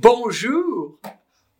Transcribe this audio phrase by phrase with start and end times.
[0.00, 0.94] Bonjour.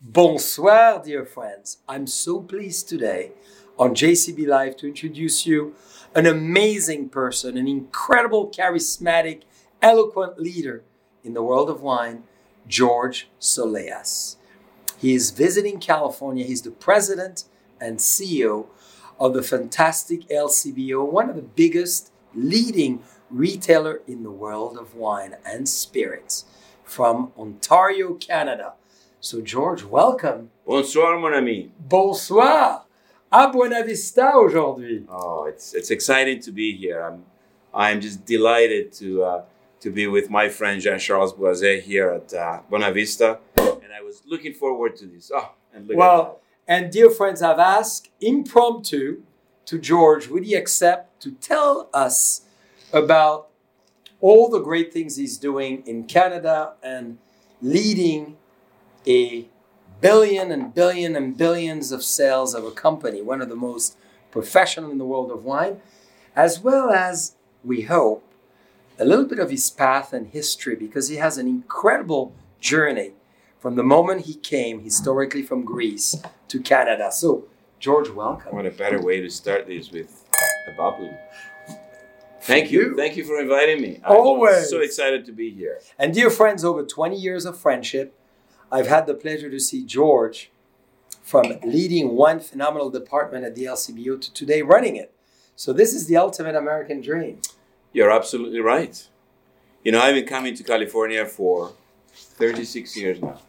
[0.00, 1.78] Bonsoir, dear friends.
[1.88, 3.32] I'm so pleased today
[3.76, 5.74] on JCB Live to introduce you
[6.14, 9.42] an amazing person, an incredible, charismatic,
[9.82, 10.84] eloquent leader
[11.24, 12.22] in the world of wine,
[12.68, 14.36] George Soleas.
[14.96, 16.44] He is visiting California.
[16.44, 17.42] He's the president
[17.80, 18.68] and CEO
[19.18, 25.34] of the fantastic LCBO, one of the biggest leading retailer in the world of wine
[25.44, 26.44] and spirits
[26.88, 28.72] from Ontario, Canada.
[29.20, 30.50] So, George, welcome.
[30.66, 31.70] Bonsoir, mon ami.
[31.78, 32.84] Bonsoir.
[33.30, 35.04] À Buena Vista aujourd'hui.
[35.10, 37.02] Oh, it's it's exciting to be here.
[37.02, 37.24] I'm
[37.74, 39.42] I'm just delighted to uh,
[39.80, 44.00] to be with my friend Jean Charles Boisset here at uh, Buena Vista, and I
[44.02, 45.30] was looking forward to this.
[45.34, 45.98] Oh, and look.
[45.98, 49.22] Well, and dear friends, I've asked impromptu
[49.66, 52.46] to George, would he accept to tell us
[52.90, 53.48] about
[54.20, 57.18] all the great things he's doing in Canada and
[57.60, 58.36] leading
[59.06, 59.48] a
[60.00, 63.96] billion and billion and billions of sales of a company, one of the most
[64.30, 65.80] professional in the world of wine,
[66.36, 67.34] as well as,
[67.64, 68.24] we hope,
[68.98, 73.12] a little bit of his path and history because he has an incredible journey
[73.58, 76.16] from the moment he came historically from Greece
[76.48, 77.10] to Canada.
[77.12, 77.44] So,
[77.78, 78.54] George, welcome.
[78.54, 80.24] What a better way to start this with
[80.68, 81.16] a bubbly.
[82.40, 82.96] Thank you.
[82.96, 84.00] Thank you for inviting me.
[84.04, 84.70] I'm Always.
[84.70, 85.80] so excited to be here.
[85.98, 88.18] And dear friends, over 20 years of friendship,
[88.70, 90.50] I've had the pleasure to see George
[91.22, 95.12] from leading one phenomenal department at the LCBO to today running it.
[95.56, 97.40] So this is the ultimate American dream.
[97.92, 99.08] You're absolutely right.
[99.82, 101.72] You know, I've been coming to California for
[102.12, 103.40] 36 years now.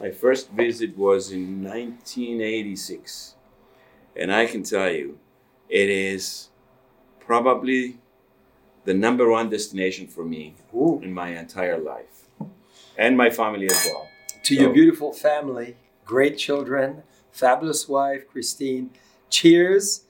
[0.00, 3.34] My first visit was in 1986.
[4.14, 5.18] And I can tell you,
[5.68, 6.48] it is
[7.26, 7.98] probably
[8.84, 11.00] the number one destination for me Ooh.
[11.02, 12.28] in my entire life
[12.96, 14.08] and my family as well.
[14.44, 17.02] To So- your beautiful family, great children,
[17.32, 18.90] fabulous wife, Christine.
[19.28, 20.02] Cheers.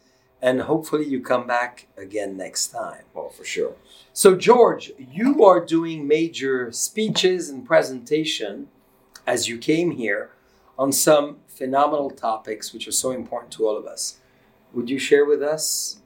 [0.42, 3.04] And hopefully you come back again next time.
[3.16, 3.74] Oh, for sure.
[4.12, 8.68] So, George, you are doing major speeches and presentation
[9.26, 10.30] as you came here
[10.78, 14.18] on some phenomenal topics which are so important to all of us.
[14.74, 16.00] Would you share with us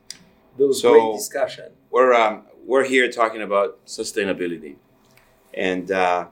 [0.61, 1.69] those So- great discussion?
[1.91, 2.35] we're um,
[2.71, 4.77] we're here talking about sustainability,
[5.55, 6.27] and uh,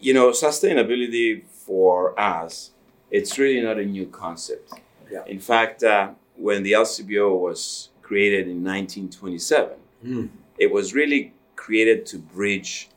[0.00, 2.70] you know, sustainability for us,
[3.10, 4.72] it's really not a new concept.
[5.10, 5.24] Yeah.
[5.26, 10.28] In fact, uh, when the LCBO was created in 1927, Mm.
[10.58, 12.90] it was really created to bridge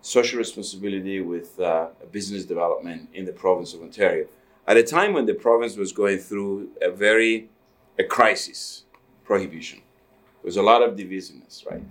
[0.00, 4.26] social responsibility with uh, business development in the province of Ontario.
[4.66, 7.50] At a time when the province was going through a very
[7.98, 8.83] a crisis,
[9.24, 9.78] prohibition.
[10.42, 11.82] There was a lot of divisiveness, right?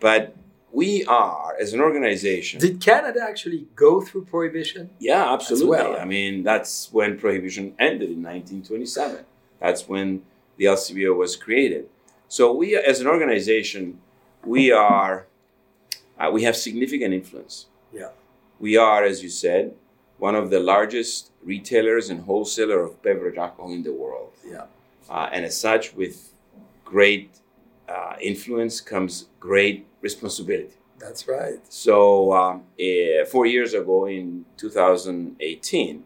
[0.00, 0.36] But
[0.72, 4.90] we are, as an organization, Did Canada actually go through prohibition?
[4.98, 5.68] yeah, absolutely.
[5.70, 5.96] well.
[5.98, 9.24] I mean, that's when prohibition ended in 1927.
[9.60, 10.22] That's when
[10.56, 11.88] the LCBO was created.
[12.28, 14.00] So we, as an organization,
[14.44, 15.26] we are,
[16.18, 17.66] uh, we have significant influence.
[17.92, 18.10] Yeah.
[18.58, 19.74] We are, as you said,
[20.18, 24.32] one of the largest retailers and wholesaler of beverage alcohol in the world.
[24.44, 24.64] Yeah.
[25.08, 26.32] Uh, and as such, with
[26.86, 27.40] great
[27.88, 30.76] uh, influence comes great responsibility.
[30.98, 31.60] That's right.
[31.68, 36.04] So, um, eh, four years ago in 2018,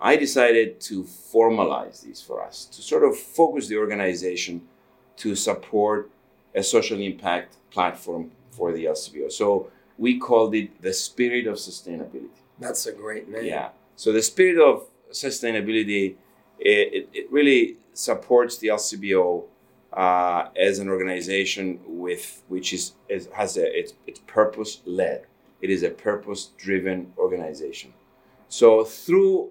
[0.00, 4.62] I decided to formalize these for us, to sort of focus the organization
[5.16, 6.10] to support
[6.54, 9.32] a social impact platform for the LCBO.
[9.32, 12.38] So, we called it the spirit of sustainability.
[12.60, 13.46] That's a great name.
[13.46, 13.70] Yeah.
[13.96, 16.16] So, the spirit of sustainability,
[16.58, 19.44] it, it, it really supports the LCBO
[20.04, 25.20] uh, as an organization with which is, is has a it's, it's purpose led.
[25.64, 27.90] It is a purpose driven organization.
[28.48, 29.50] So through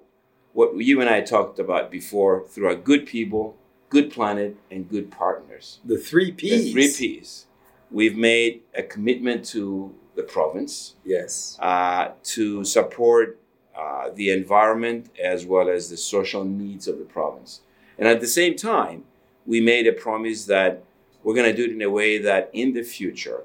[0.53, 3.45] what you and I talked about before, through our good people,
[3.89, 6.51] good planet, and good partners, The three P's.
[6.65, 7.45] the three P's,
[7.91, 11.57] we've made a commitment to the province Yes.
[11.59, 12.05] uh,
[12.35, 13.39] to support
[13.77, 15.01] uh, the environment
[15.33, 17.51] as well as the social needs of the province.
[17.99, 19.03] And at the same time,
[19.47, 20.83] we made a promise that
[21.23, 23.43] we're going to do it in a way that in the future,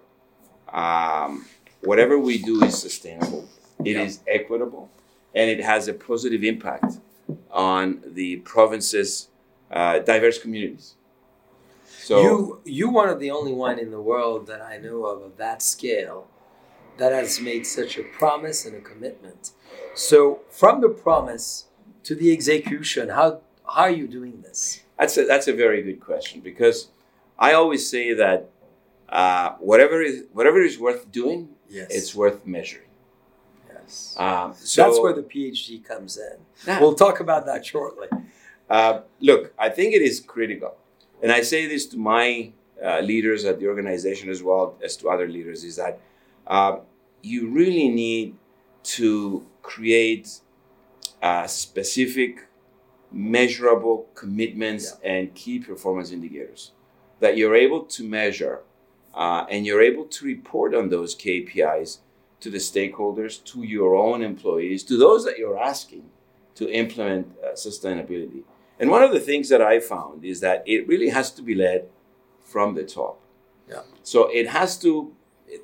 [0.73, 1.47] um,
[1.83, 3.49] whatever we do is sustainable,
[3.85, 4.35] It is Yeah.
[4.35, 4.91] equitable,
[5.35, 6.99] and it has a positive impact
[7.51, 9.29] on the province's
[9.73, 10.95] uh, diverse communities.
[11.99, 15.23] So, you you one of the only one in the world that I know of
[15.23, 16.29] of that scale
[16.99, 19.53] that has made such a promise and a commitment.
[19.95, 21.67] So from the promise
[22.05, 24.82] to the execution, how how are you doing this?
[25.03, 26.87] That's a, that's a very good question because
[27.37, 28.49] I always say that
[29.09, 31.89] uh, whatever is whatever is worth doing, Yes.
[31.91, 32.91] it's worth measuring.
[33.73, 34.15] Yes.
[34.17, 36.37] Um, so That's where the PhD comes in.
[36.67, 36.79] Yeah.
[36.81, 38.07] We'll talk about that shortly.
[38.71, 40.77] Uh, look, I think it is critical,
[41.21, 45.09] and I say this to my uh, leaders at the organization as well as to
[45.09, 45.99] other leaders, is that
[46.47, 46.77] uh,
[47.23, 48.37] you really need
[48.99, 50.39] to create
[51.21, 52.47] uh, specific,
[53.13, 56.73] measurable commitments and key performance indicators
[57.21, 58.63] that you're able to measure
[59.15, 61.99] uh, and you're able to report on those KPIs
[62.41, 66.05] to the stakeholders, to your own employees, to those that you're asking
[66.55, 68.43] to implement uh, sustainability.
[68.81, 71.55] And one of the things that I found is that it really has to be
[71.55, 71.89] led
[72.41, 73.21] from the top.
[73.69, 73.83] Yeah.
[74.03, 75.13] So it has to,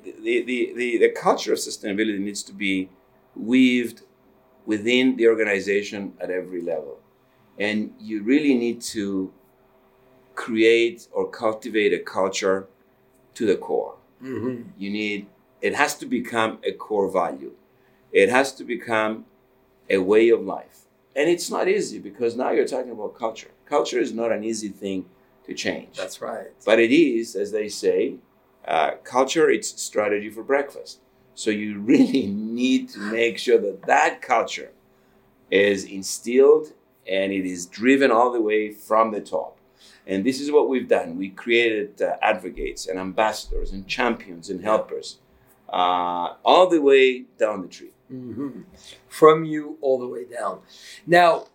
[0.03, 2.89] the, the, the, the culture of sustainability needs to be
[3.35, 4.03] weaved
[4.65, 6.99] within the organization at every level.
[7.59, 9.33] And you really need to
[10.35, 12.67] create or cultivate a culture
[13.33, 13.95] to the core.
[14.23, 14.69] Mm-hmm.
[14.77, 15.27] You need,
[15.61, 17.53] it has to become a core value.
[18.11, 19.25] It has to become
[19.89, 20.85] a way of life.
[21.15, 23.51] And it's not easy because now you're talking about culture.
[23.65, 25.05] Culture is not an easy thing
[25.45, 25.97] to change.
[25.97, 26.47] That's right.
[26.65, 28.15] But it is, as they say,
[28.65, 30.99] uh, culture, it's strategy for breakfast.
[31.35, 34.71] So you really need to make sure that that culture
[35.51, 36.73] is instilled
[37.09, 39.57] and it is driven all the way from the top.
[40.05, 41.17] And this is what we've done.
[41.17, 45.19] We created uh, advocates and ambassadors and champions and helpers
[45.71, 47.91] uh, all the way down the tree.
[48.07, 48.61] hmm
[49.07, 50.59] From you all the way down.
[51.05, 51.45] Now,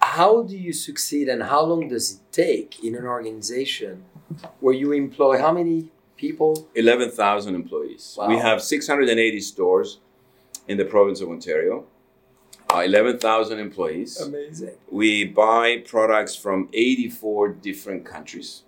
[0.00, 4.04] how do you succeed and how long does it take in an organization
[4.60, 6.68] where you employ how many people?
[6.74, 8.14] 11,000 employees.
[8.18, 8.28] Wow.
[8.28, 9.98] We have 680 stores
[10.68, 11.86] in the province of Ontario,
[12.76, 14.20] uh, 11,000 employees.
[14.20, 14.76] Amazing.
[14.90, 18.62] We buy products from 84 different countries.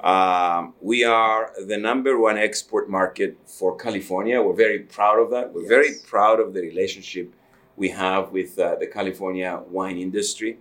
[0.00, 4.42] Um, we are the number one export market for California.
[4.42, 5.52] We're very proud of that.
[5.54, 5.68] We're Yes.
[5.68, 7.34] very proud of the relationship
[7.76, 10.58] we have with uh, the California wine industry.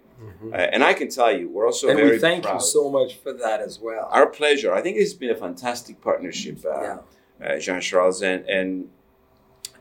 [0.53, 2.53] Uh, and I can tell you, we're also and very we thank proud.
[2.55, 4.07] you so much for that as well.
[4.11, 4.73] Our pleasure.
[4.73, 6.97] I think it's been a fantastic partnership, uh, yeah.
[7.45, 8.89] uh, Jean Charles, and, and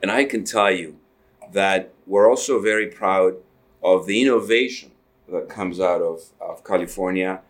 [0.03, 0.99] and I can tell you
[1.53, 3.35] that we're also very proud
[3.83, 4.91] of the innovation
[5.31, 7.41] that comes out of, of California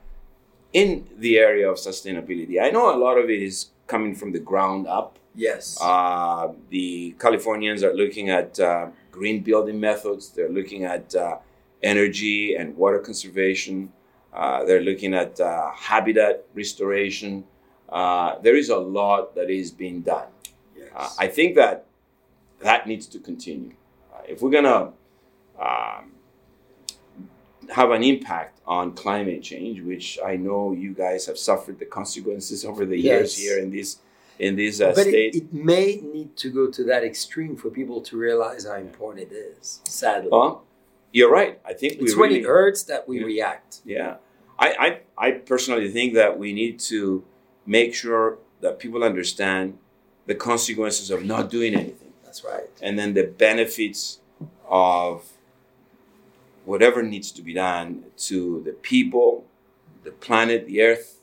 [0.73, 2.61] in the area of sustainability.
[2.63, 5.19] I know a lot of it is coming from the ground up.
[5.35, 5.79] Yes.
[5.81, 10.31] Uh, the Californians are looking at uh, green building methods.
[10.31, 11.39] They're looking at uh,
[11.83, 13.93] energy and water conservation.
[14.33, 17.45] Uh, they're looking at uh, habitat restoration.
[17.89, 20.27] Uh, there is a lot that is being done.
[20.77, 20.89] yes.
[20.95, 21.87] Uh, I think that
[22.61, 23.75] that needs to continue.
[24.25, 24.93] Uh, if we're gonna
[25.59, 26.13] um,
[27.75, 32.65] have an impact on climate change, which I know you guys have suffered the consequences
[32.71, 33.43] over the years Yes.
[33.49, 33.99] here in this
[34.39, 35.35] in this uh, but state.
[35.37, 39.31] it, it may need to go to that extreme for people to realize how important
[39.31, 39.81] it is.
[39.85, 40.65] Sadly, well,
[41.13, 41.61] you're right.
[41.65, 43.25] I think we it's when really, it hurts that we Yeah.
[43.27, 43.81] react.
[43.85, 44.17] Yeah,
[44.59, 47.23] I, I I personally think that we need to
[47.65, 49.79] make sure that people understand
[50.27, 52.04] the consequences of not doing anything.
[52.35, 52.71] That's right.
[52.83, 54.19] and then the benefits
[54.69, 55.25] of
[56.65, 59.45] whatever needs to be done to the people,
[60.03, 61.21] the planet, the earth,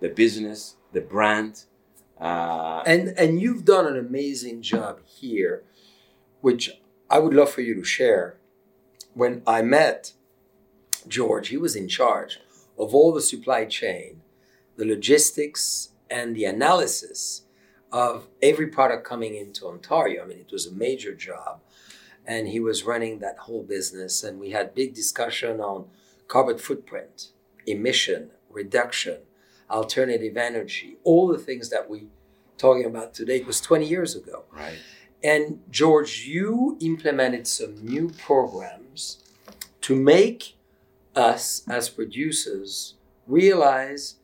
[0.00, 1.64] the business, the brand.
[2.20, 5.62] Uh, And and you've done an amazing job here,
[6.40, 6.70] which
[7.10, 8.36] I would love for you to share.
[9.14, 10.12] When I met
[11.08, 12.40] George, he was in charge
[12.78, 14.22] of all the supply chain,
[14.76, 17.42] the logistics, and the analysis
[17.92, 20.24] of every product coming into Ontario.
[20.24, 21.60] I mean, it was a major job.
[22.26, 24.24] And he was running that whole business.
[24.24, 25.86] And we had big discussion on
[26.26, 27.28] carbon footprint,
[27.66, 29.18] emission, reduction,
[29.70, 32.08] alternative energy, all the things that we
[32.58, 33.36] talking about today.
[33.36, 34.44] It was 20 years ago.
[34.52, 34.78] right.
[35.22, 39.24] And George, you implemented some new programs
[39.80, 40.56] to make
[41.14, 42.94] us as producers
[43.26, 44.16] realize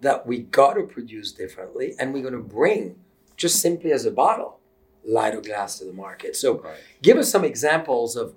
[0.00, 2.96] that we got to produce differently and we're going to bring
[3.40, 4.58] just simply as a bottle
[5.02, 6.36] lighter glass to the market.
[6.36, 6.76] So Right.
[7.02, 8.34] give us some examples of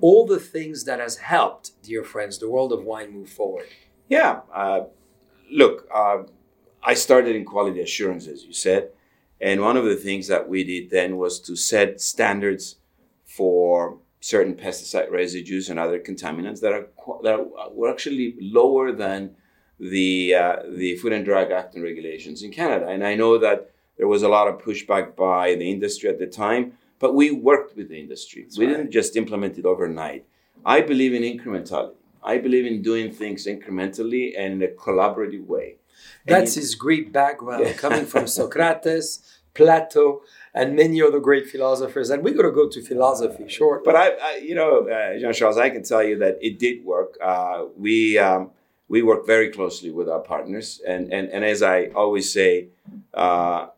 [0.00, 3.66] all the things that has helped, dear friends, the world of wine move forward.
[4.08, 4.40] Yeah.
[4.52, 4.80] Uh,
[5.50, 6.24] look, uh,
[6.82, 8.90] I started in quality assurance, as you said.
[9.40, 12.76] And one of the things that we did then was to set standards
[13.24, 16.86] for certain pesticide residues and other contaminants that are
[17.22, 17.38] that
[17.72, 19.20] were actually lower than
[19.78, 22.86] the uh, the Food and Drug Act and regulations in Canada.
[22.88, 26.26] And I know that there was a lot of pushback by the industry at the
[26.26, 28.46] time, but we worked with the industry.
[28.56, 28.76] we right.
[28.76, 30.24] didn't just implement it overnight.
[30.64, 31.94] I believe in incrementality.
[32.22, 35.76] I believe in doing things incrementally and in a collaborative way.
[36.26, 37.72] That's his Greek background, Yeah.
[37.72, 40.22] coming from Socrates Plato,
[40.54, 42.10] and many other great philosophers.
[42.10, 43.84] And we're going to go to philosophy short.
[43.84, 46.84] But I, I you know, uh, Jean Charles, I can tell you that it did
[46.84, 47.16] work.
[47.22, 48.50] Uh, we um,
[48.88, 52.68] we work very closely with our partners, and and and as I always say.
[53.14, 53.68] Uh,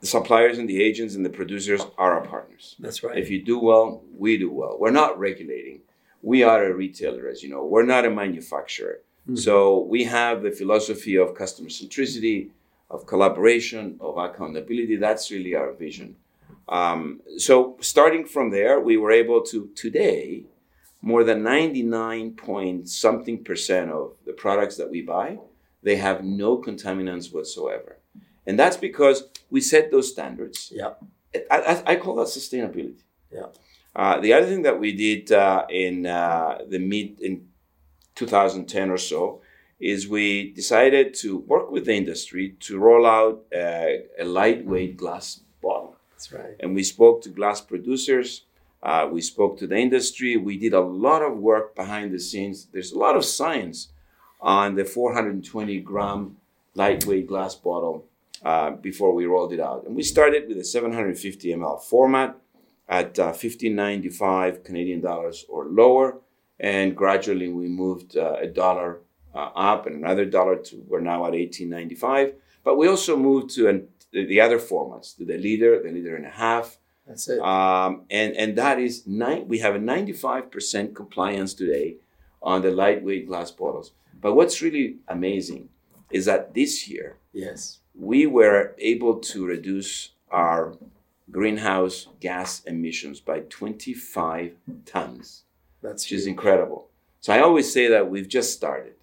[0.00, 2.76] the suppliers and the agents and the producers are our partners.
[2.78, 3.18] That's right.
[3.18, 4.76] If you do well, we do well.
[4.78, 5.80] We're not regulating.
[6.22, 7.64] We are a retailer, as you know.
[7.64, 9.00] We're not a manufacturer.
[9.22, 9.36] Mm-hmm.
[9.36, 12.50] So we have the philosophy of customer centricity,
[12.90, 14.96] of collaboration, of accountability.
[14.96, 16.16] That's really our vision.
[16.68, 20.44] Um, so starting from there, we were able to today
[21.02, 25.38] more than 99 point something percent of the products that we buy
[25.82, 27.98] they have no contaminants whatsoever
[28.46, 30.92] and that's because we set those standards yeah
[31.50, 33.02] i, I, I call that sustainability
[33.32, 33.46] yeah
[33.94, 37.48] uh, the other thing that we did uh, in uh, the mid in
[38.14, 39.42] 2010 or so
[39.80, 45.40] is we decided to work with the industry to roll out a, a lightweight glass
[45.62, 45.96] bottle.
[46.12, 46.54] That's right.
[46.60, 48.42] And we spoke to glass producers.
[48.82, 50.36] Uh, we spoke to the industry.
[50.36, 52.66] We did a lot of work behind the scenes.
[52.66, 53.88] There's a lot of science
[54.40, 56.36] on the 420 gram
[56.74, 58.06] lightweight glass bottle
[58.44, 59.84] uh, before we rolled it out.
[59.86, 62.36] And we started with a 750 ml format
[62.88, 66.18] at uh, 15.95 Canadian dollars or lower.
[66.58, 69.00] And gradually we moved uh, a dollar
[69.34, 73.68] uh, up and another dollar to we're now at 18.95 but we also moved to
[73.68, 76.78] an, the other formats to the liter the liter and a half.
[77.06, 77.40] That's it.
[77.40, 81.96] Um, and and that is nine we have a 95% compliance today
[82.42, 83.92] on the lightweight glass bottles.
[84.20, 85.68] But what's really amazing
[86.10, 90.76] is that this year yes we were able to reduce our
[91.30, 94.54] greenhouse gas emissions by 25
[94.84, 95.44] tons
[95.82, 96.88] that's which is incredible.
[97.20, 98.94] So I always say that we've just started.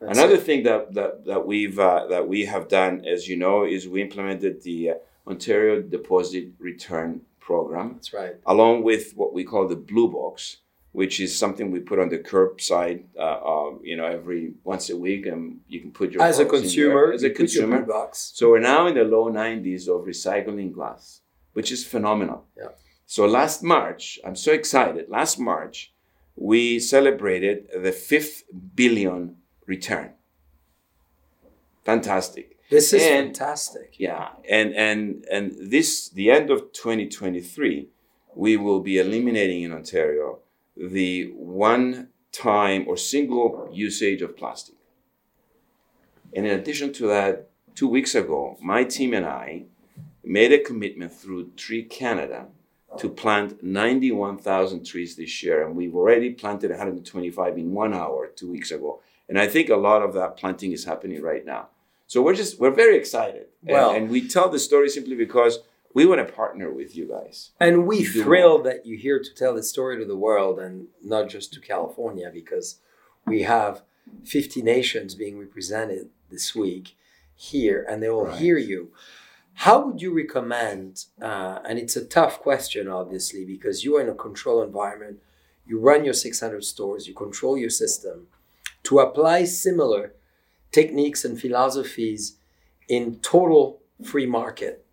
[0.00, 0.42] That's Another it.
[0.42, 4.02] thing that that, that we've uh, that we have done, as you know, is we
[4.02, 4.94] implemented the uh,
[5.26, 7.94] Ontario Deposit Return Program.
[7.94, 8.34] That's right.
[8.46, 10.58] Along with what we call the Blue Box,
[10.94, 14.96] which is something we put on the curbside, uh, uh, you know, every once a
[14.96, 17.82] week, and you can put your as a consumer, as a consumer.
[17.82, 18.30] box.
[18.36, 21.22] So we're now in the low 90s of recycling glass,
[21.52, 22.46] which is phenomenal.
[22.56, 22.68] Yeah.
[23.06, 25.06] So last March, I'm so excited.
[25.08, 25.92] Last March,
[26.36, 28.44] we celebrated the fifth
[28.76, 30.12] billion return.
[31.84, 32.56] Fantastic.
[32.70, 33.96] This is and, fantastic.
[33.98, 37.88] Yeah, and and and this the end of 2023,
[38.36, 40.38] we will be eliminating in Ontario
[40.76, 44.74] the one time or single usage of plastic.
[46.34, 49.64] And in addition to that, two weeks ago, my team and I
[50.24, 52.46] made a commitment through Tree Canada
[52.98, 58.50] to plant 91,000 trees this year, and we've already planted 125 in one hour two
[58.50, 59.00] weeks ago.
[59.28, 61.68] And I think a lot of that planting is happening right now.
[62.06, 65.60] So we're just we're very excited, well, and, and we tell the story simply because
[65.94, 67.52] we want to partner with you guys.
[67.60, 71.28] And we thrilled that you're here to tell the story to the world and not
[71.28, 72.80] just to California, because
[73.24, 73.82] we have
[74.24, 76.96] 50 nations being represented this week
[77.36, 78.38] here, and they will right.
[78.38, 78.90] hear you.
[79.54, 84.14] How would you recommend, uh, and it's a tough question, obviously, because you're in a
[84.14, 85.20] control environment,
[85.64, 88.26] you run your 600 stores, you control your system,
[88.82, 90.14] to apply similar
[90.72, 92.36] techniques and philosophies
[92.88, 94.83] in total free market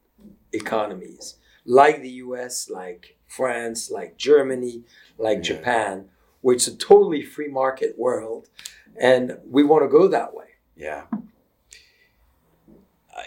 [0.54, 4.84] economies, like the US, like France, like Germany,
[5.18, 5.44] like yeah.
[5.56, 6.06] Japan,
[6.42, 8.50] where it's a totally free market world.
[9.00, 10.48] And we want to go that way.
[10.76, 11.04] Yeah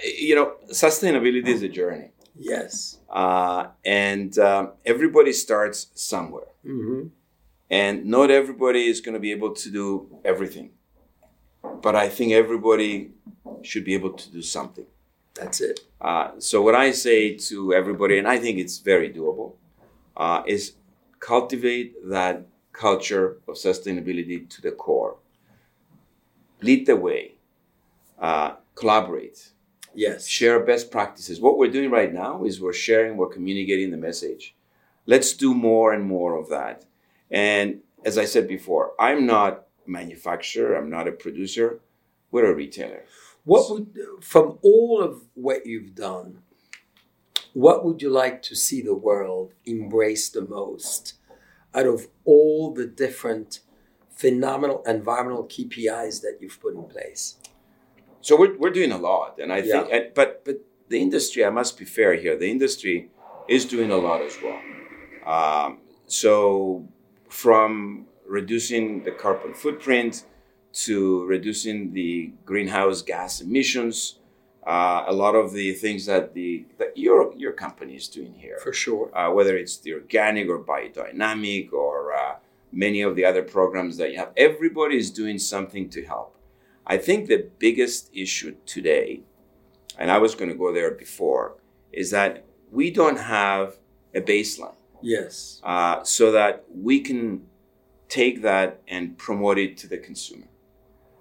[0.03, 2.11] you know, sustainability is a journey.
[2.39, 2.99] Yes.
[3.09, 6.49] Uh, and um, everybody starts somewhere.
[6.67, 7.09] Mm-hmm.
[7.71, 10.71] And not everybody is going to be able to do everything.
[11.83, 13.13] But I think everybody
[13.63, 14.87] should be able to do something.
[15.35, 15.81] That's it.
[16.01, 19.55] Uh, so, what I say to everybody, and I think it's very doable,
[20.17, 20.75] uh, is
[21.21, 25.17] cultivate that culture of sustainability to the core.
[26.61, 27.35] Lead the way.
[28.19, 29.55] Uh, collaborate
[29.95, 30.27] Yes.
[30.27, 31.41] Share best practices.
[31.41, 34.55] What we're doing right now is we're sharing, we're communicating the message.
[35.07, 36.85] Let's do more and more of that.
[37.31, 41.81] And as I said before, I'm not a manufacturer, I'm not a producer,
[42.31, 43.05] we're a retailer.
[43.45, 46.39] What would, from all of what you've done,
[47.53, 51.15] what would you like to see the world embrace the most
[51.75, 53.61] out of all the different
[54.11, 57.37] phenomenal environmental KPIs that you've put in place?
[58.23, 60.05] So we're, we're doing a lot, and I think, yeah.
[60.15, 62.37] but but the industry, I must be fair here.
[62.39, 63.11] The industry
[63.49, 64.61] is doing a lot as well.
[65.27, 66.89] Um, so
[67.29, 70.25] from reducing the carbon footprint
[70.75, 74.19] to reducing the greenhouse gas emissions,
[74.67, 78.59] uh, a lot of the things that the that your your company is doing here,
[78.63, 79.11] For sure.
[79.17, 82.37] uh, whether it's the organic or biodynamic or uh,
[82.73, 84.33] many of the other programs that you have.
[84.37, 86.37] Everybody is doing something to help.
[86.87, 89.21] I think the biggest issue today,
[89.99, 91.57] and I was going to go there before,
[91.93, 93.79] is that we don't have
[94.15, 95.61] a baseline Yes.
[95.63, 97.47] uh, so that we can
[98.09, 100.47] take that and promote it to the consumer.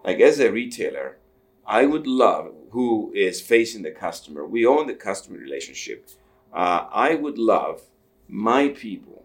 [0.04, 1.18] Like as a retailer,
[1.66, 4.46] I would love who is facing the customer.
[4.46, 6.10] We own the customer relationship.
[6.52, 7.82] Uh, I would love
[8.28, 9.24] my people,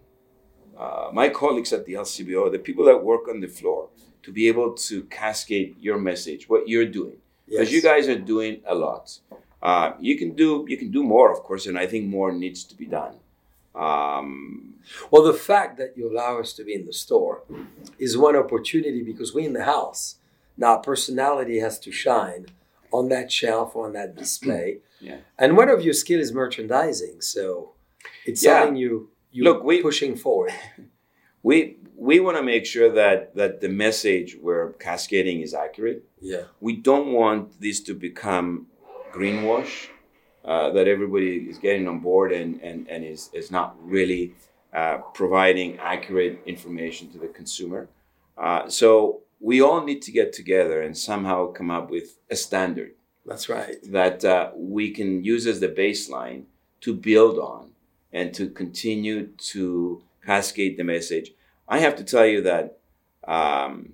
[0.77, 3.89] uh, my colleagues at the LCBO, the people that work on the floor,
[4.23, 7.17] to be able to cascade your message, what you're doing,
[7.47, 7.75] because Yes.
[7.75, 9.19] you guys are doing a lot.
[9.61, 12.63] Uh, you can do you can do more, of course, and I think more needs
[12.65, 13.15] to be done.
[13.75, 14.75] Um,
[15.11, 17.43] Well, the fact that you allow us to be in the store
[17.99, 20.18] is one opportunity because we're in the house.
[20.59, 22.47] Now, personality has to shine
[22.91, 24.67] on that shelf, on that display.
[25.01, 25.19] Yeah.
[25.37, 27.21] And one of your skill is merchandising.
[27.21, 27.71] So
[28.25, 28.49] it's Yeah.
[28.59, 28.93] something you,
[29.31, 30.51] you Look, we- pushing forward.
[31.49, 36.03] we we want to make sure that that the message we're cascading is accurate.
[36.19, 36.43] Yeah.
[36.67, 38.67] We don't want this to become
[39.13, 39.73] greenwash,
[40.43, 44.23] uh, that everybody is getting on board and and, and is is not really
[44.79, 47.81] uh, providing accurate information to the consumer.
[48.37, 52.91] Uh, so we all need to get together and somehow come up with a standard
[53.25, 53.77] That's right.
[53.91, 56.43] that uh, we can use as the baseline
[56.81, 57.71] to build on
[58.11, 61.31] and to continue to cascade the message.
[61.67, 62.79] I have to tell you that
[63.27, 63.93] um,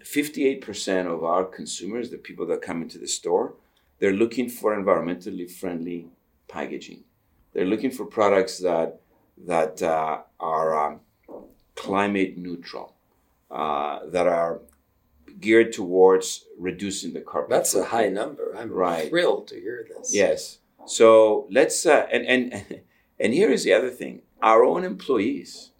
[0.00, 3.54] 58% of our consumers, the people that come into the store,
[3.98, 6.08] they're looking for environmentally friendly
[6.48, 7.04] packaging.
[7.52, 9.00] They're looking for products that
[9.46, 11.00] that uh, are um,
[11.74, 12.94] climate neutral,
[13.50, 14.60] uh, that are
[15.40, 17.50] geared towards reducing the carbon.
[17.50, 18.54] That's a high number.
[18.56, 19.08] I'm Right.
[19.08, 20.14] thrilled to hear this.
[20.14, 20.58] Yes.
[20.86, 22.80] So let's uh, and and
[23.20, 25.70] and here is the other thing: our own employees.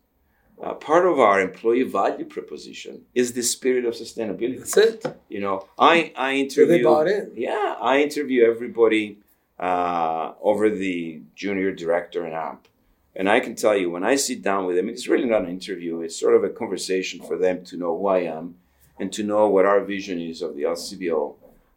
[0.63, 4.59] Uh, part of our employee value proposition is the spirit of sustainability.
[4.61, 5.05] That's it.
[5.29, 6.67] You know, I I So interview.
[6.67, 7.33] they bought in.
[7.35, 9.19] Yeah, I interview everybody
[9.59, 12.69] uh, over the junior director and app.
[13.15, 15.51] And I can tell you, when I sit down with them, it's really not an
[15.51, 16.01] interview.
[16.01, 18.55] It's sort of a conversation for them to know who I am
[19.03, 21.35] and to know what our vision is of the LCBO.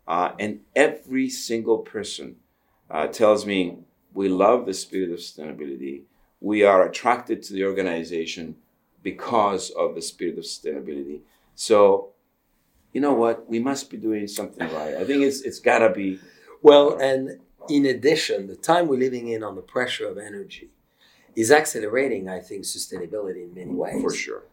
[0.07, 2.35] Uh, and every single person
[2.91, 3.79] uh, tells me,
[4.13, 6.03] we love the spirit of sustainability.
[6.39, 8.57] We are attracted to the organization
[9.01, 11.21] because of the spirit of sustainability.
[11.55, 12.09] So,
[12.93, 13.49] you know what?
[13.49, 14.93] We must be doing something right.
[14.93, 16.19] I think it's it's got to be
[16.61, 20.69] Well, and in addition, the time we're living in on the pressure of energy
[21.35, 24.01] is accelerating, I think, sustainability in many ways.
[24.03, 24.43] for sure.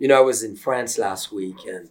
[0.00, 1.88] You know, I was in France last week, and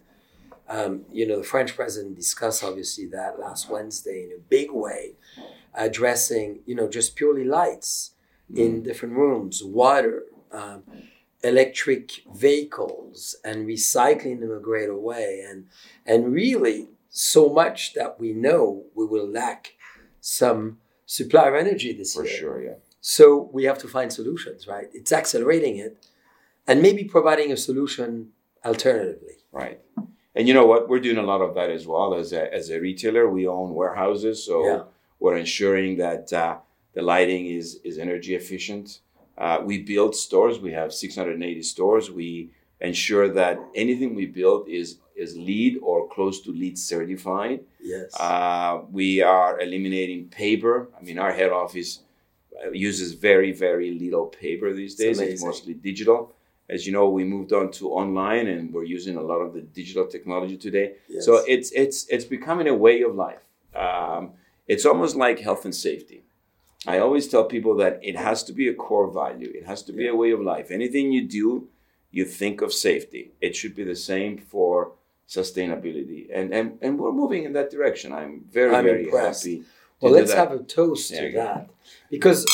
[0.68, 5.14] um, you know, the French president discussed obviously that last Wednesday in a big way,
[5.74, 8.12] addressing you know just purely lights
[8.54, 10.82] in different rooms, water, um,
[11.42, 15.66] electric vehicles, and recycling in a greater way, and
[16.04, 19.74] and really so much that we know we will lack
[20.20, 22.36] some supply of energy this For year.
[22.36, 22.74] sure, yeah.
[23.00, 24.88] So we have to find solutions, right?
[24.92, 26.04] It's accelerating it
[26.66, 28.30] and maybe providing a solution
[28.64, 29.36] alternatively.
[29.52, 29.80] Right.
[30.36, 30.88] And you know what?
[30.88, 32.14] We're doing a lot of that as well.
[32.14, 34.82] As a, as a retailer, we own warehouses, so Yeah.
[35.18, 36.58] we're ensuring that uh,
[36.94, 39.00] the lighting is is energy efficient.
[39.38, 40.58] Uh, we build stores.
[40.60, 42.10] We have 680 stores.
[42.10, 47.60] We ensure that anything we build is is LEED or close to LEED certified.
[47.80, 48.08] Yes.
[48.20, 50.88] Uh, we are eliminating paper.
[50.98, 52.00] I mean, our head office
[52.62, 55.18] uh, uses very, very little paper these days.
[55.18, 55.48] It's amazing.
[55.48, 56.34] mostly digital.
[56.68, 59.60] As you know, we moved on to online, and we're using a lot of the
[59.60, 60.94] digital technology today.
[61.08, 61.24] Yes.
[61.24, 63.44] So it's it's it's becoming a way of life.
[63.74, 64.32] Um,
[64.66, 66.24] it's almost like health and safety.
[66.86, 69.50] I always tell people that it has to be a core value.
[69.54, 70.70] It has to be a way of life.
[70.70, 71.68] Anything you do,
[72.10, 73.32] you think of safety.
[73.40, 74.92] It should be the same for
[75.28, 78.12] sustainability, and and, and we're moving in that direction.
[78.12, 79.44] I'm very I'm very impressed.
[79.44, 79.64] happy.
[80.00, 80.48] well, let's that.
[80.48, 81.68] have a toast There to that
[82.10, 82.44] because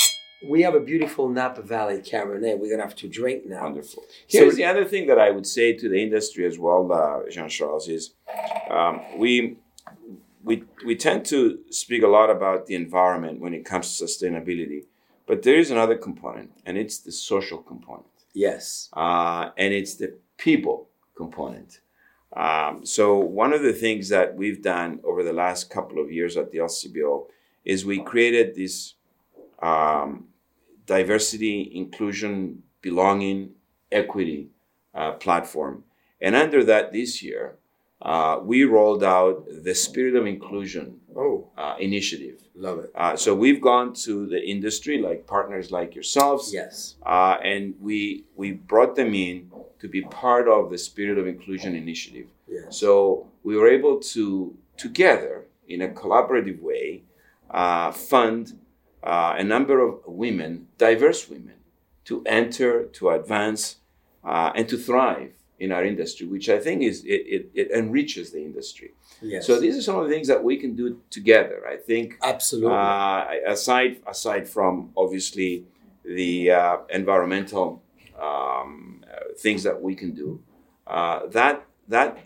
[0.48, 2.58] we have a beautiful Napa Valley Cabernet.
[2.58, 3.62] We're gonna have to drink now.
[3.64, 4.02] Wonderful.
[4.28, 7.30] So- Here's the other thing that I would say to the industry as well, uh,
[7.30, 8.14] Jean Charles, is
[8.70, 9.56] um, we
[10.44, 14.84] we we tend to speak a lot about the environment when it comes to sustainability,
[15.26, 18.88] but there is another component, and it's the social component, Yes.
[18.94, 21.80] uh, and it's the people component.
[22.34, 26.36] Um, so one of the things that we've done over the last couple of years
[26.36, 27.26] at the LCBO
[27.64, 28.94] is we created this
[29.62, 30.26] um,
[30.86, 33.50] diversity, inclusion, belonging,
[33.90, 34.48] equity
[34.94, 35.84] uh, platform.
[36.20, 37.56] And under that, this year,
[38.00, 42.40] uh, we rolled out the Spirit of Inclusion Oh, uh, initiative.
[42.54, 42.90] love it.
[42.94, 46.96] Uh, so we've gone to the industry, like partners like yourselves, Yes.
[47.06, 51.74] uh, and we we brought them in to be part of the Spirit of Inclusion
[51.76, 52.26] initiative.
[52.48, 52.76] Yes.
[52.78, 57.02] So we were able to together, in a collaborative way,
[57.50, 58.58] uh, fund
[59.02, 61.56] uh, a number of women, diverse women,
[62.04, 63.76] to enter, to advance,
[64.24, 68.32] uh, and to thrive in our industry, which I think is it, it, it enriches
[68.32, 68.90] the industry.
[69.20, 69.46] Yes.
[69.46, 71.62] So these are some of the things that we can do together.
[71.68, 72.74] I think Absolutely.
[72.74, 75.64] uh, aside aside from obviously
[76.04, 77.82] the uh, environmental
[78.20, 80.40] um, uh, things that we can do,
[80.86, 82.18] uh, that that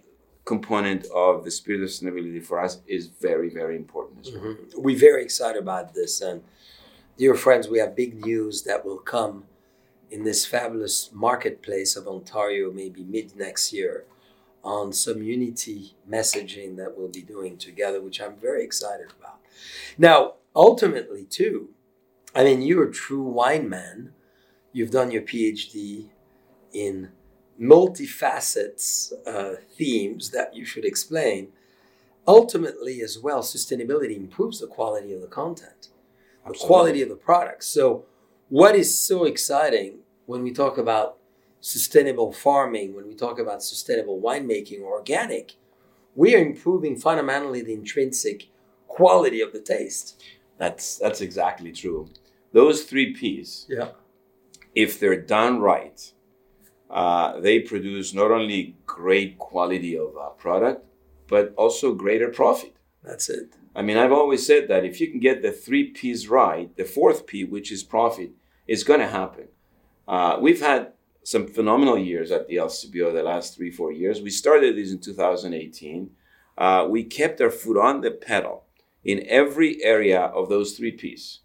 [0.46, 4.54] component of the spirit of sustainability for us is very very important as well.
[4.54, 4.74] Mhm.
[4.76, 6.22] We're very excited about this.
[6.22, 6.42] And
[7.18, 9.44] dear friends, we have big news that will come
[10.10, 14.04] in this fabulous marketplace of Ontario, maybe mid next year,
[14.62, 19.40] on some unity messaging that we'll be doing together, which I'm very excited about.
[19.98, 21.70] Now, ultimately, too,
[22.34, 24.12] I mean, you're a true wine man.
[24.72, 26.10] You've done your PhD
[26.72, 27.10] in
[27.60, 31.48] multifacets uh, themes that you should explain
[32.26, 35.88] ultimately as well sustainability improves the quality of the content
[36.44, 36.66] the Absolutely.
[36.66, 38.04] quality of the product so
[38.48, 41.16] what is so exciting when we talk about
[41.60, 45.54] sustainable farming when we talk about sustainable winemaking or organic
[46.14, 48.48] we are improving fundamentally the intrinsic
[48.86, 50.22] quality of the taste
[50.58, 52.08] That's that's exactly true.
[52.52, 53.88] Those three P's, yeah
[54.74, 56.12] if they're done right,
[56.90, 60.84] uh, they produce not only great quality of uh, product,
[61.28, 62.74] but also greater profit.
[63.02, 66.28] that's it I mean, I've always said that if you can get the three P's
[66.28, 68.30] right, the fourth P, which is profit,
[68.66, 69.48] is going to happen.
[70.08, 74.22] Uh, we've had some phenomenal years at the LCBO the last three, four years.
[74.22, 76.10] We started this in 2018.
[76.56, 78.64] Uh, we kept our foot on the pedal
[79.04, 81.40] in every area of those three P's.